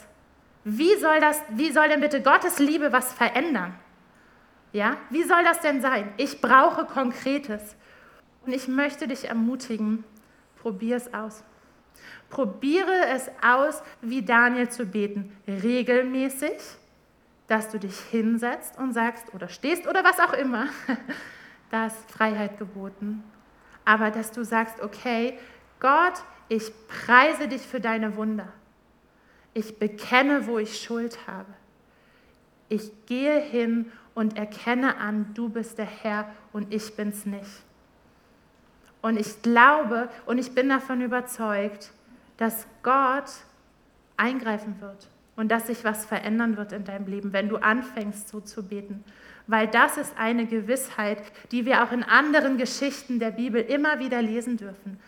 wie 0.66 0.96
soll, 0.96 1.20
das, 1.20 1.42
wie 1.50 1.72
soll 1.72 1.90
denn 1.90 2.02
bitte 2.02 2.22
Gottes 2.22 2.60
Liebe 2.60 2.92
was 2.92 3.14
verändern? 3.14 3.74
Ja, 4.74 4.98
wie 5.12 5.24
soll 5.24 5.44
das 5.44 5.62
denn 5.62 5.82
sein? 5.82 6.12
Ich 6.18 6.42
brauche 6.42 6.86
Konkretes. 6.86 7.76
Und 8.46 8.54
ich 8.54 8.68
möchte 8.68 9.08
dich 9.08 9.30
ermutigen, 9.30 10.04
probier 10.62 10.98
es 10.98 11.14
aus. 11.14 11.44
Probiere 12.30 13.06
es 13.14 13.30
aus, 13.42 13.84
wie 14.02 14.24
Daniel 14.24 14.68
zu 14.68 14.86
beten, 14.86 15.32
regelmäßig, 15.48 16.58
dass 17.48 17.70
du 17.70 17.80
dich 17.80 17.98
hinsetzt 18.12 18.78
und 18.80 18.94
sagst 18.94 19.34
oder 19.34 19.48
stehst 19.48 19.88
oder 19.88 20.04
was 20.04 20.20
auch 20.20 20.34
immer. 20.34 20.68
Da 21.70 21.88
ist 21.88 22.12
Freiheit 22.12 22.60
geboten. 22.60 23.24
Aber 23.84 24.12
dass 24.12 24.32
du 24.32 24.46
sagst, 24.46 24.80
okay, 24.80 25.40
Gott, 25.80 26.14
ich 26.48 26.72
preise 26.88 27.48
dich 27.48 27.64
für 27.64 27.80
deine 27.80 28.16
Wunder. 28.16 28.48
Ich 29.56 29.80
bekenne, 29.80 30.46
wo 30.46 30.60
ich 30.60 30.80
Schuld 30.80 31.18
habe. 31.26 31.52
Ich 32.74 32.92
gehe 33.06 33.40
hin 33.40 33.92
und 34.16 34.36
erkenne 34.36 34.98
an, 34.98 35.28
du 35.36 35.48
bist 35.48 35.78
der 35.78 35.86
Herr 35.86 36.28
und 36.54 36.74
ich 36.74 36.96
bin's 36.96 37.24
nicht. 37.28 37.62
Und 39.04 39.20
ich 39.20 39.44
glaube 39.44 40.10
und 40.26 40.40
ich 40.40 40.56
bin 40.56 40.70
davon 40.70 41.02
überzeugt, 41.02 41.92
dass 42.38 42.66
Gott 42.82 43.30
eingreifen 44.18 44.82
wird 44.82 45.08
und 45.36 45.52
dass 45.52 45.68
sich 45.68 45.84
was 45.84 46.08
verändern 46.08 46.58
wird 46.58 46.72
in 46.72 46.84
deinem 46.84 47.06
Leben, 47.06 47.32
wenn 47.32 47.48
du 47.48 47.58
anfängst 47.58 48.30
so 48.30 48.40
zu 48.40 48.64
beten. 48.68 49.04
Weil 49.46 49.68
das 49.68 49.98
ist 49.98 50.18
eine 50.18 50.48
Gewissheit, 50.48 51.22
die 51.52 51.68
wir 51.68 51.84
auch 51.84 51.92
in 51.92 52.02
anderen 52.02 52.58
Geschichten 52.58 53.20
der 53.20 53.32
Bibel 53.32 53.62
immer 53.62 54.00
wieder 54.00 54.20
lesen 54.24 54.58
dürfen. 54.58 55.00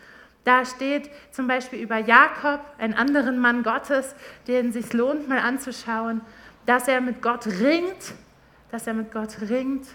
Da 0.44 0.64
steht 0.64 1.10
zum 1.32 1.48
Beispiel 1.48 1.80
über 1.80 1.98
Jakob, 1.98 2.60
einen 2.78 2.94
anderen 2.94 3.40
Mann 3.40 3.64
Gottes, 3.64 4.14
den 4.46 4.68
es 4.68 4.74
sich 4.74 4.92
lohnt, 4.92 5.28
mal 5.28 5.40
anzuschauen, 5.40 6.20
dass 6.66 6.88
er 6.88 7.00
mit 7.00 7.22
Gott 7.22 7.46
ringt, 7.46 8.14
dass 8.70 8.86
er 8.86 8.94
mit 8.94 9.12
Gott 9.12 9.40
ringt 9.40 9.86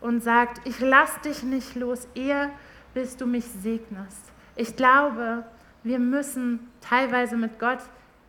und 0.00 0.22
sagt, 0.22 0.66
ich 0.66 0.78
lass 0.80 1.20
dich 1.22 1.42
nicht 1.42 1.74
los, 1.74 2.06
ehe 2.14 2.50
bis 2.94 3.16
du 3.16 3.26
mich 3.26 3.44
segnest. 3.44 4.32
Ich 4.56 4.76
glaube, 4.76 5.44
wir 5.82 5.98
müssen 5.98 6.70
teilweise 6.80 7.36
mit 7.36 7.58
Gott 7.58 7.80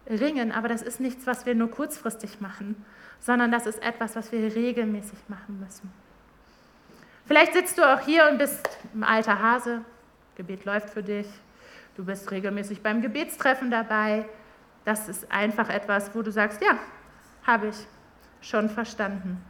ringen, 0.07 0.51
aber 0.51 0.67
das 0.67 0.81
ist 0.81 0.99
nichts, 0.99 1.27
was 1.27 1.45
wir 1.45 1.55
nur 1.55 1.69
kurzfristig 1.69 2.41
machen, 2.41 2.83
sondern 3.19 3.51
das 3.51 3.65
ist 3.65 3.81
etwas, 3.83 4.15
was 4.15 4.31
wir 4.31 4.55
regelmäßig 4.55 5.19
machen 5.27 5.59
müssen. 5.59 5.91
Vielleicht 7.25 7.53
sitzt 7.53 7.77
du 7.77 7.83
auch 7.83 7.99
hier 7.99 8.27
und 8.31 8.37
bist 8.39 8.67
ein 8.95 9.03
alter 9.03 9.39
Hase, 9.39 9.81
Gebet 10.35 10.65
läuft 10.65 10.89
für 10.89 11.03
dich, 11.03 11.27
du 11.95 12.03
bist 12.03 12.31
regelmäßig 12.31 12.81
beim 12.81 13.01
Gebetstreffen 13.01 13.69
dabei. 13.69 14.25
Das 14.85 15.09
ist 15.09 15.31
einfach 15.31 15.69
etwas, 15.69 16.15
wo 16.15 16.21
du 16.21 16.31
sagst, 16.31 16.61
ja, 16.61 16.79
habe 17.49 17.69
ich 17.69 17.87
schon 18.41 18.69
verstanden. 18.69 19.41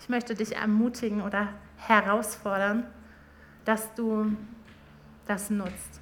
Ich 0.00 0.08
möchte 0.10 0.34
dich 0.34 0.54
ermutigen 0.54 1.22
oder 1.22 1.48
herausfordern, 1.78 2.84
dass 3.64 3.94
du 3.94 4.36
das 5.26 5.48
nutzt. 5.48 6.00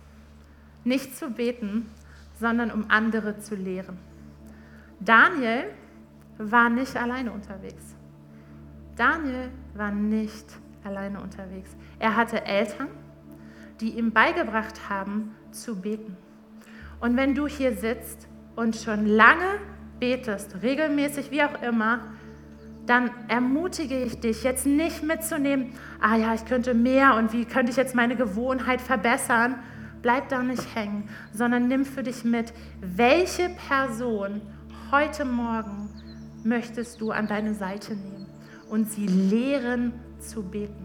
Nicht 0.83 1.17
zu 1.17 1.31
beten, 1.31 1.89
sondern 2.39 2.73
um 2.73 2.87
andere 2.89 3.39
zu 3.39 3.55
lehren. 3.55 3.97
Daniel 4.99 5.67
war 6.37 6.69
nicht 6.69 6.97
alleine 6.97 7.31
unterwegs. 7.31 7.95
Daniel 8.97 9.51
war 9.75 9.93
nicht 9.93 10.47
alleine 10.83 11.21
unterwegs. 11.21 11.77
Er 12.01 12.17
hatte 12.17 12.45
Eltern, 12.45 12.89
die 13.81 13.91
ihm 13.91 14.13
beigebracht 14.13 14.89
haben 14.89 15.35
zu 15.53 15.81
beten. 15.81 16.17
Und 17.01 17.17
wenn 17.17 17.35
du 17.37 17.47
hier 17.47 17.77
sitzt 17.77 18.27
und 18.57 18.75
schon 18.77 19.07
lange 19.07 19.61
betest, 20.05 20.63
regelmäßig 20.63 21.31
wie 21.31 21.43
auch 21.43 21.63
immer, 21.63 22.01
dann 22.85 23.11
ermutige 23.29 24.03
ich 24.03 24.21
dich 24.21 24.43
jetzt 24.43 24.67
nicht 24.67 25.03
mitzunehmen, 25.03 25.73
ah 25.99 26.17
ja, 26.17 26.35
ich 26.35 26.45
könnte 26.45 26.75
mehr 26.75 27.17
und 27.17 27.33
wie 27.33 27.47
könnte 27.47 27.71
ich 27.71 27.79
jetzt 27.79 27.95
meine 27.95 28.15
Gewohnheit 28.15 28.83
verbessern. 28.83 29.55
Bleib 30.03 30.29
da 30.29 30.43
nicht 30.43 30.75
hängen, 30.75 31.09
sondern 31.33 31.69
nimm 31.69 31.87
für 31.87 32.03
dich 32.03 32.23
mit, 32.25 32.53
welche 32.83 33.49
Person 33.69 34.43
heute 34.93 35.25
Morgen 35.25 35.89
möchtest 36.45 37.01
du 37.01 37.11
an 37.11 37.27
deine 37.27 37.55
Seite 37.55 37.95
nehmen 37.95 38.27
und 38.69 38.91
sie 38.91 39.07
lehren 39.07 39.95
zu 40.19 40.43
beten. 40.43 40.84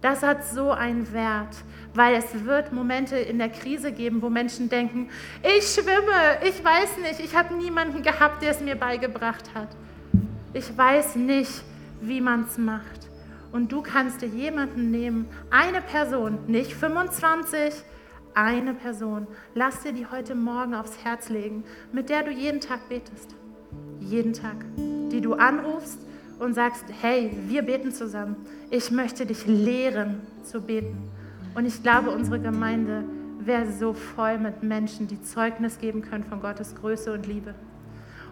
Das 0.00 0.22
hat 0.22 0.44
so 0.44 0.70
einen 0.70 1.12
Wert, 1.12 1.56
weil 1.94 2.14
es 2.14 2.44
wird 2.44 2.72
Momente 2.72 3.16
in 3.16 3.38
der 3.38 3.48
Krise 3.48 3.90
geben, 3.90 4.22
wo 4.22 4.28
Menschen 4.28 4.68
denken, 4.68 5.08
ich 5.42 5.66
schwimme, 5.66 6.38
ich 6.44 6.64
weiß 6.64 6.98
nicht, 6.98 7.20
ich 7.20 7.36
habe 7.36 7.54
niemanden 7.54 8.02
gehabt, 8.02 8.42
der 8.42 8.52
es 8.52 8.60
mir 8.60 8.76
beigebracht 8.76 9.54
hat. 9.54 9.68
Ich 10.52 10.76
weiß 10.76 11.16
nicht, 11.16 11.62
wie 12.00 12.20
man 12.20 12.44
es 12.44 12.58
macht. 12.58 13.08
Und 13.50 13.72
du 13.72 13.82
kannst 13.82 14.22
dir 14.22 14.28
jemanden 14.28 14.90
nehmen, 14.90 15.26
eine 15.50 15.80
Person, 15.80 16.38
nicht 16.46 16.74
25, 16.74 17.74
eine 18.34 18.74
Person. 18.74 19.26
Lass 19.54 19.82
dir 19.82 19.92
die 19.92 20.06
heute 20.06 20.34
Morgen 20.36 20.74
aufs 20.74 21.02
Herz 21.02 21.28
legen, 21.28 21.64
mit 21.92 22.08
der 22.08 22.22
du 22.22 22.30
jeden 22.30 22.60
Tag 22.60 22.88
betest. 22.88 23.34
Jeden 24.00 24.32
Tag. 24.32 24.56
Die 24.76 25.20
du 25.20 25.34
anrufst 25.34 25.98
und 26.38 26.54
sagst, 26.54 26.84
hey, 27.00 27.30
wir 27.48 27.62
beten 27.62 27.92
zusammen. 27.92 28.36
Ich 28.70 28.90
möchte 28.90 29.26
dich 29.26 29.46
lehren 29.46 30.20
zu 30.44 30.60
beten. 30.60 30.96
Und 31.54 31.66
ich 31.66 31.82
glaube, 31.82 32.10
unsere 32.10 32.38
Gemeinde 32.38 33.04
wäre 33.40 33.70
so 33.70 33.92
voll 33.92 34.38
mit 34.38 34.62
Menschen, 34.62 35.08
die 35.08 35.20
Zeugnis 35.22 35.78
geben 35.78 36.02
können 36.02 36.24
von 36.24 36.40
Gottes 36.40 36.74
Größe 36.74 37.12
und 37.12 37.26
Liebe. 37.26 37.54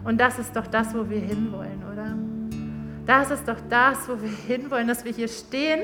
Und 0.03 0.21
das 0.21 0.39
ist 0.39 0.55
doch 0.55 0.67
das, 0.67 0.93
wo 0.93 1.09
wir 1.09 1.19
hinwollen, 1.19 1.83
oder? 1.91 2.15
Das 3.05 3.31
ist 3.31 3.47
doch 3.47 3.59
das, 3.69 4.07
wo 4.07 4.21
wir 4.21 4.29
hinwollen, 4.29 4.87
dass 4.87 5.03
wir 5.05 5.11
hier 5.11 5.27
stehen 5.27 5.81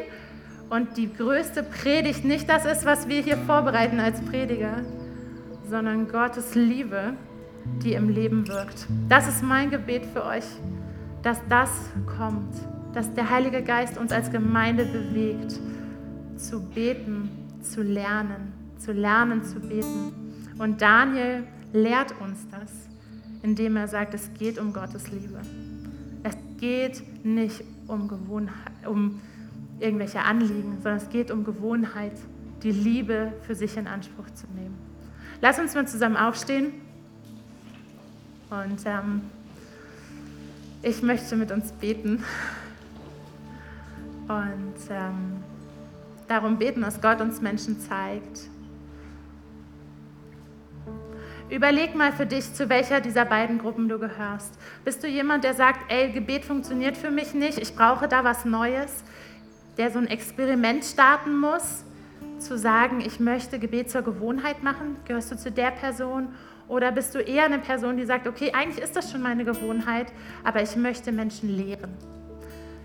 und 0.70 0.98
die 0.98 1.12
größte 1.12 1.64
Predigt 1.64 2.26
nicht 2.26 2.50
das 2.50 2.66
ist, 2.66 2.86
was 2.86 3.08
wir 3.08 3.22
hier 3.22 3.38
vorbereiten 3.38 4.00
als 4.00 4.22
Prediger, 4.22 4.82
sondern 5.70 6.08
Gottes 6.08 6.56
Liebe, 6.56 7.14
die 7.84 7.94
im 7.94 8.10
Leben 8.10 8.48
wirkt. 8.48 8.88
Das 9.08 9.28
ist 9.28 9.42
mein 9.44 9.70
Gebet 9.70 10.06
für 10.06 10.26
euch, 10.26 10.46
dass 11.24 11.42
das 11.50 11.70
kommt, 12.18 12.54
dass 12.94 13.14
der 13.14 13.30
Heilige 13.30 13.64
Geist 13.64 13.98
uns 13.98 14.12
als 14.12 14.30
Gemeinde 14.30 14.86
bewegt, 14.86 15.60
zu 16.38 16.62
beten, 16.62 17.30
zu 17.62 17.82
lernen, 17.82 18.54
zu 18.78 18.92
lernen 18.92 19.44
zu 19.44 19.60
beten. 19.60 20.14
Und 20.60 20.82
Daniel 20.82 21.44
lehrt 21.72 22.14
uns 22.22 22.48
das 22.52 22.84
indem 23.44 23.76
er 23.76 23.88
sagt, 23.88 24.16
es 24.16 24.34
geht 24.34 24.58
um 24.58 24.74
Gottes 24.74 25.12
Liebe. 25.12 25.40
Es 26.24 26.36
geht 26.58 27.04
nicht 27.24 27.64
um, 27.88 28.08
Gewohnheit, 28.08 28.88
um 28.88 29.20
irgendwelche 29.80 30.22
Anliegen, 30.22 30.78
sondern 30.82 30.98
es 30.98 31.10
geht 31.10 31.30
um 31.30 31.44
Gewohnheit, 31.44 32.14
die 32.64 32.72
Liebe 32.72 33.34
für 33.42 33.54
sich 33.54 33.76
in 33.76 33.86
Anspruch 33.88 34.30
zu 34.34 34.48
nehmen. 34.56 34.76
Lass 35.42 35.60
uns 35.60 35.76
mal 35.76 35.86
zusammen 35.86 36.16
aufstehen 36.16 36.72
und 38.50 38.80
ähm, 38.86 39.22
ich 40.84 41.02
möchte 41.02 41.36
mit 41.36 41.52
uns 41.52 41.72
beten 41.72 42.24
und 44.28 44.76
ähm, 44.89 45.43
darum 46.28 46.58
beten, 46.58 46.82
dass 46.82 47.02
Gott 47.02 47.22
uns 47.22 47.41
Menschen 47.41 47.80
zeigt, 47.80 48.50
Überleg 51.50 51.93
mal 51.93 52.12
für 52.12 52.26
dich, 52.26 52.52
zu 52.56 52.67
welcher 52.67 53.00
dieser 53.00 53.26
beiden 53.26 53.60
Gruppen 53.60 53.88
du 53.88 54.00
gehörst. 54.00 54.58
Bist 54.86 55.04
du 55.04 55.08
jemand, 55.08 55.43
der 55.43 55.54
sagt, 55.54 55.91
ey, 55.91 56.12
Gebet 56.12 56.46
funktioniert 56.46 56.98
für 56.98 57.12
mich 57.12 57.36
nicht, 57.36 57.60
ich 57.60 57.76
brauche 57.76 58.08
da 58.08 58.24
was 58.24 58.43
Neues, 58.43 59.04
der 59.78 59.91
so 59.91 60.00
ein 60.00 60.08
Experiment 60.08 60.84
starten 60.84 61.38
muss, 61.38 61.84
zu 62.39 62.58
sagen, 62.58 63.02
ich 63.02 63.19
möchte 63.19 63.60
Gebet 63.60 63.91
zur 63.91 64.02
Gewohnheit 64.02 64.63
machen? 64.63 64.96
Gehörst 65.06 65.32
du 65.32 65.38
zu 65.38 65.52
der 65.52 65.69
Person? 65.69 66.30
Oder 66.67 66.91
bist 66.91 67.13
du 67.13 67.19
eher 67.19 67.45
eine 67.45 67.60
Person, 67.60 67.97
die 67.97 68.06
sagt, 68.06 68.28
okay, 68.28 68.52
eigentlich 68.54 68.84
ist 68.84 68.95
das 68.95 69.12
schon 69.12 69.21
meine 69.21 69.45
Gewohnheit, 69.45 70.08
aber 70.43 70.62
ich 70.62 70.76
möchte 70.76 71.12
Menschen 71.12 71.49
lehren? 71.49 71.93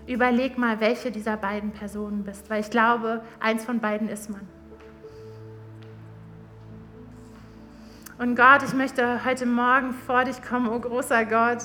Überleg 0.05 0.57
mal, 0.57 0.79
welche 0.79 1.11
dieser 1.11 1.37
beiden 1.37 1.71
Personen 1.71 2.23
bist, 2.23 2.49
weil 2.49 2.61
ich 2.61 2.69
glaube, 2.69 3.21
eins 3.39 3.63
von 3.63 3.79
beiden 3.79 4.09
ist 4.09 4.29
man. 4.29 4.41
Und 8.17 8.35
Gott, 8.35 8.63
ich 8.63 8.73
möchte 8.73 9.23
heute 9.23 9.45
Morgen 9.45 9.93
vor 9.93 10.25
dich 10.25 10.41
kommen, 10.41 10.67
o 10.67 10.75
oh 10.75 10.79
großer 10.79 11.23
Gott, 11.25 11.63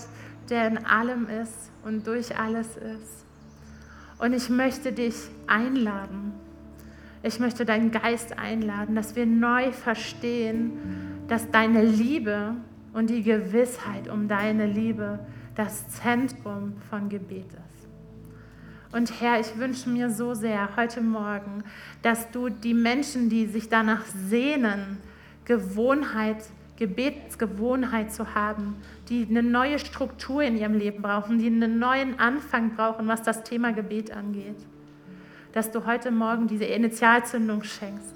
der 0.51 0.69
in 0.69 0.87
allem 0.87 1.27
ist 1.29 1.71
und 1.85 2.07
durch 2.07 2.39
alles 2.39 2.77
ist. 2.77 3.25
Und 4.19 4.33
ich 4.35 4.49
möchte 4.51 4.93
dich 4.93 5.17
einladen. 5.49 6.33
Ich 7.25 7.41
möchte 7.41 7.65
deinen 7.65 7.91
Geist 7.91 8.39
einladen, 8.39 8.95
dass 8.95 9.17
wir 9.17 9.27
neu 9.27 9.73
verstehen, 9.73 11.04
dass 11.29 11.51
deine 11.51 11.83
Liebe 11.83 12.55
und 12.93 13.11
die 13.11 13.23
Gewissheit 13.23 14.09
um 14.09 14.29
deine 14.29 14.67
Liebe 14.67 15.19
das 15.55 15.89
Zentrum 15.89 16.75
von 16.91 17.09
Gebet 17.09 17.47
ist. 17.47 18.95
Und 18.95 19.21
Herr, 19.21 19.41
ich 19.41 19.59
wünsche 19.59 19.89
mir 19.89 20.09
so 20.09 20.35
sehr 20.35 20.77
heute 20.77 21.01
Morgen, 21.01 21.65
dass 22.03 22.31
du 22.31 22.49
die 22.49 22.75
Menschen, 22.75 23.29
die 23.29 23.47
sich 23.47 23.69
danach 23.69 24.05
sehnen, 24.05 24.99
Gewohnheit, 25.45 26.45
Gebetsgewohnheit 26.77 28.13
zu 28.13 28.35
haben, 28.35 28.77
die 29.09 29.27
eine 29.29 29.43
neue 29.43 29.81
Struktur 29.81 30.43
in 30.43 30.57
ihrem 30.57 30.75
Leben 30.75 31.03
brauchen, 31.03 31.39
die 31.39 31.47
einen 31.47 31.79
neuen 31.79 32.21
Anfang 32.21 32.77
brauchen, 32.77 33.09
was 33.09 33.23
das 33.23 33.43
Thema 33.43 33.73
Gebet 33.73 34.13
angeht. 34.13 34.57
Dass 35.53 35.71
du 35.71 35.87
heute 35.87 36.13
Morgen 36.13 36.47
diese 36.47 36.65
Initialzündung 36.65 37.63
schenkst. 37.65 38.14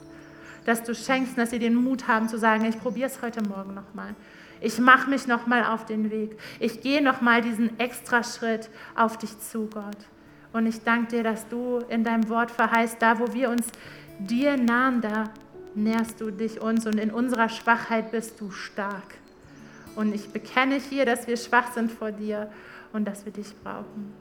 Dass 0.68 0.82
du 0.82 0.94
schenkst, 0.94 1.38
dass 1.38 1.48
sie 1.48 1.58
den 1.58 1.74
Mut 1.74 2.08
haben 2.08 2.28
zu 2.28 2.38
sagen, 2.38 2.66
ich 2.66 2.78
probiere 2.78 3.08
es 3.08 3.22
heute 3.22 3.42
Morgen 3.42 3.72
nochmal. 3.72 4.14
Ich 4.60 4.78
mache 4.78 5.08
mich 5.08 5.26
nochmal 5.26 5.64
auf 5.64 5.86
den 5.86 6.10
Weg. 6.10 6.38
Ich 6.60 6.82
gehe 6.82 7.02
nochmal 7.02 7.40
diesen 7.40 7.80
extra 7.80 8.22
Schritt 8.22 8.68
auf 8.94 9.16
dich 9.16 9.38
zu, 9.38 9.70
Gott. 9.72 9.96
Und 10.52 10.66
ich 10.66 10.84
danke 10.84 11.16
dir, 11.16 11.22
dass 11.22 11.48
du 11.48 11.78
in 11.88 12.04
deinem 12.04 12.28
Wort 12.28 12.50
verheißt, 12.50 13.00
da 13.00 13.18
wo 13.18 13.32
wir 13.32 13.48
uns 13.48 13.66
dir 14.18 14.58
nahen, 14.58 15.00
da 15.00 15.30
nährst 15.74 16.20
du 16.20 16.30
dich 16.30 16.60
uns 16.60 16.86
und 16.86 17.00
in 17.00 17.12
unserer 17.12 17.48
Schwachheit 17.48 18.10
bist 18.10 18.38
du 18.38 18.50
stark. 18.50 19.14
Und 19.96 20.14
ich 20.14 20.28
bekenne 20.28 20.74
hier, 20.74 21.06
dass 21.06 21.26
wir 21.26 21.38
schwach 21.38 21.72
sind 21.72 21.90
vor 21.90 22.12
dir 22.12 22.52
und 22.92 23.08
dass 23.08 23.24
wir 23.24 23.32
dich 23.32 23.54
brauchen. 23.64 24.12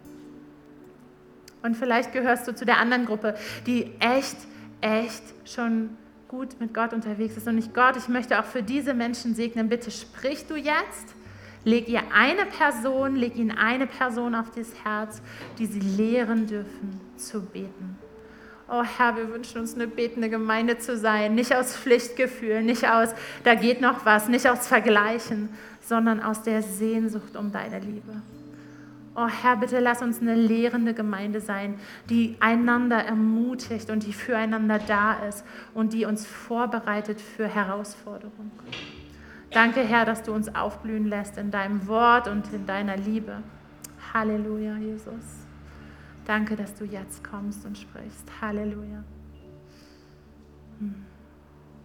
Und 1.61 1.75
vielleicht 1.75 2.13
gehörst 2.13 2.47
du 2.47 2.55
zu 2.55 2.65
der 2.65 2.77
anderen 2.77 3.05
Gruppe, 3.05 3.35
die 3.65 3.91
echt, 3.99 4.37
echt 4.79 5.23
schon 5.43 5.89
gut 6.27 6.59
mit 6.59 6.73
Gott 6.73 6.93
unterwegs 6.93 7.37
ist. 7.37 7.47
Und 7.47 7.57
ich, 7.57 7.73
Gott, 7.73 7.95
ich 7.97 8.07
möchte 8.07 8.39
auch 8.39 8.45
für 8.45 8.63
diese 8.63 8.93
Menschen 8.93 9.35
segnen. 9.35 9.69
Bitte 9.69 9.91
sprich 9.91 10.45
du 10.47 10.55
jetzt, 10.55 11.15
leg 11.63 11.87
ihr 11.87 12.01
eine 12.13 12.45
Person, 12.45 13.15
leg 13.15 13.35
ihnen 13.35 13.51
eine 13.51 13.87
Person 13.87 14.35
auf 14.35 14.51
das 14.51 14.67
Herz, 14.83 15.21
die 15.57 15.65
sie 15.65 15.79
lehren 15.79 16.47
dürfen 16.47 16.99
zu 17.17 17.41
beten. 17.41 17.97
Oh 18.69 18.83
Herr, 18.83 19.15
wir 19.15 19.31
wünschen 19.31 19.61
uns 19.61 19.75
eine 19.75 19.87
betende 19.87 20.29
Gemeinde 20.29 20.77
zu 20.77 20.97
sein, 20.97 21.35
nicht 21.35 21.55
aus 21.55 21.77
Pflichtgefühl, 21.77 22.61
nicht 22.63 22.85
aus, 22.85 23.09
da 23.45 23.55
geht 23.55 23.79
noch 23.79 24.05
was, 24.05 24.27
nicht 24.27 24.49
aus 24.49 24.67
Vergleichen, 24.67 25.47
sondern 25.81 26.21
aus 26.21 26.43
der 26.43 26.61
Sehnsucht 26.61 27.37
um 27.37 27.53
deine 27.53 27.79
Liebe. 27.79 28.21
Oh 29.19 29.27
Herr, 29.27 29.57
bitte 29.57 29.79
lass 29.79 30.03
uns 30.03 30.21
eine 30.21 30.35
lehrende 30.35 30.93
Gemeinde 30.93 31.41
sein, 31.41 31.79
die 32.07 32.37
einander 32.39 32.97
ermutigt 32.97 33.89
und 33.89 34.05
die 34.05 34.13
füreinander 34.13 34.77
da 34.77 35.13
ist 35.27 35.43
und 35.73 35.93
die 35.93 36.05
uns 36.05 36.27
vorbereitet 36.27 37.19
für 37.19 37.47
Herausforderungen. 37.47 38.51
Danke, 39.49 39.81
Herr, 39.81 40.05
dass 40.05 40.21
du 40.21 40.33
uns 40.33 40.53
aufblühen 40.53 41.07
lässt 41.07 41.39
in 41.39 41.49
deinem 41.49 41.87
Wort 41.87 42.27
und 42.27 42.53
in 42.53 42.67
deiner 42.67 42.95
Liebe. 42.95 43.41
Halleluja, 44.13 44.77
Jesus. 44.77 45.47
Danke, 46.25 46.55
dass 46.55 46.75
du 46.75 46.85
jetzt 46.85 47.23
kommst 47.23 47.65
und 47.65 47.75
sprichst. 47.75 48.29
Halleluja. 48.39 49.03
Hm. 50.77 51.06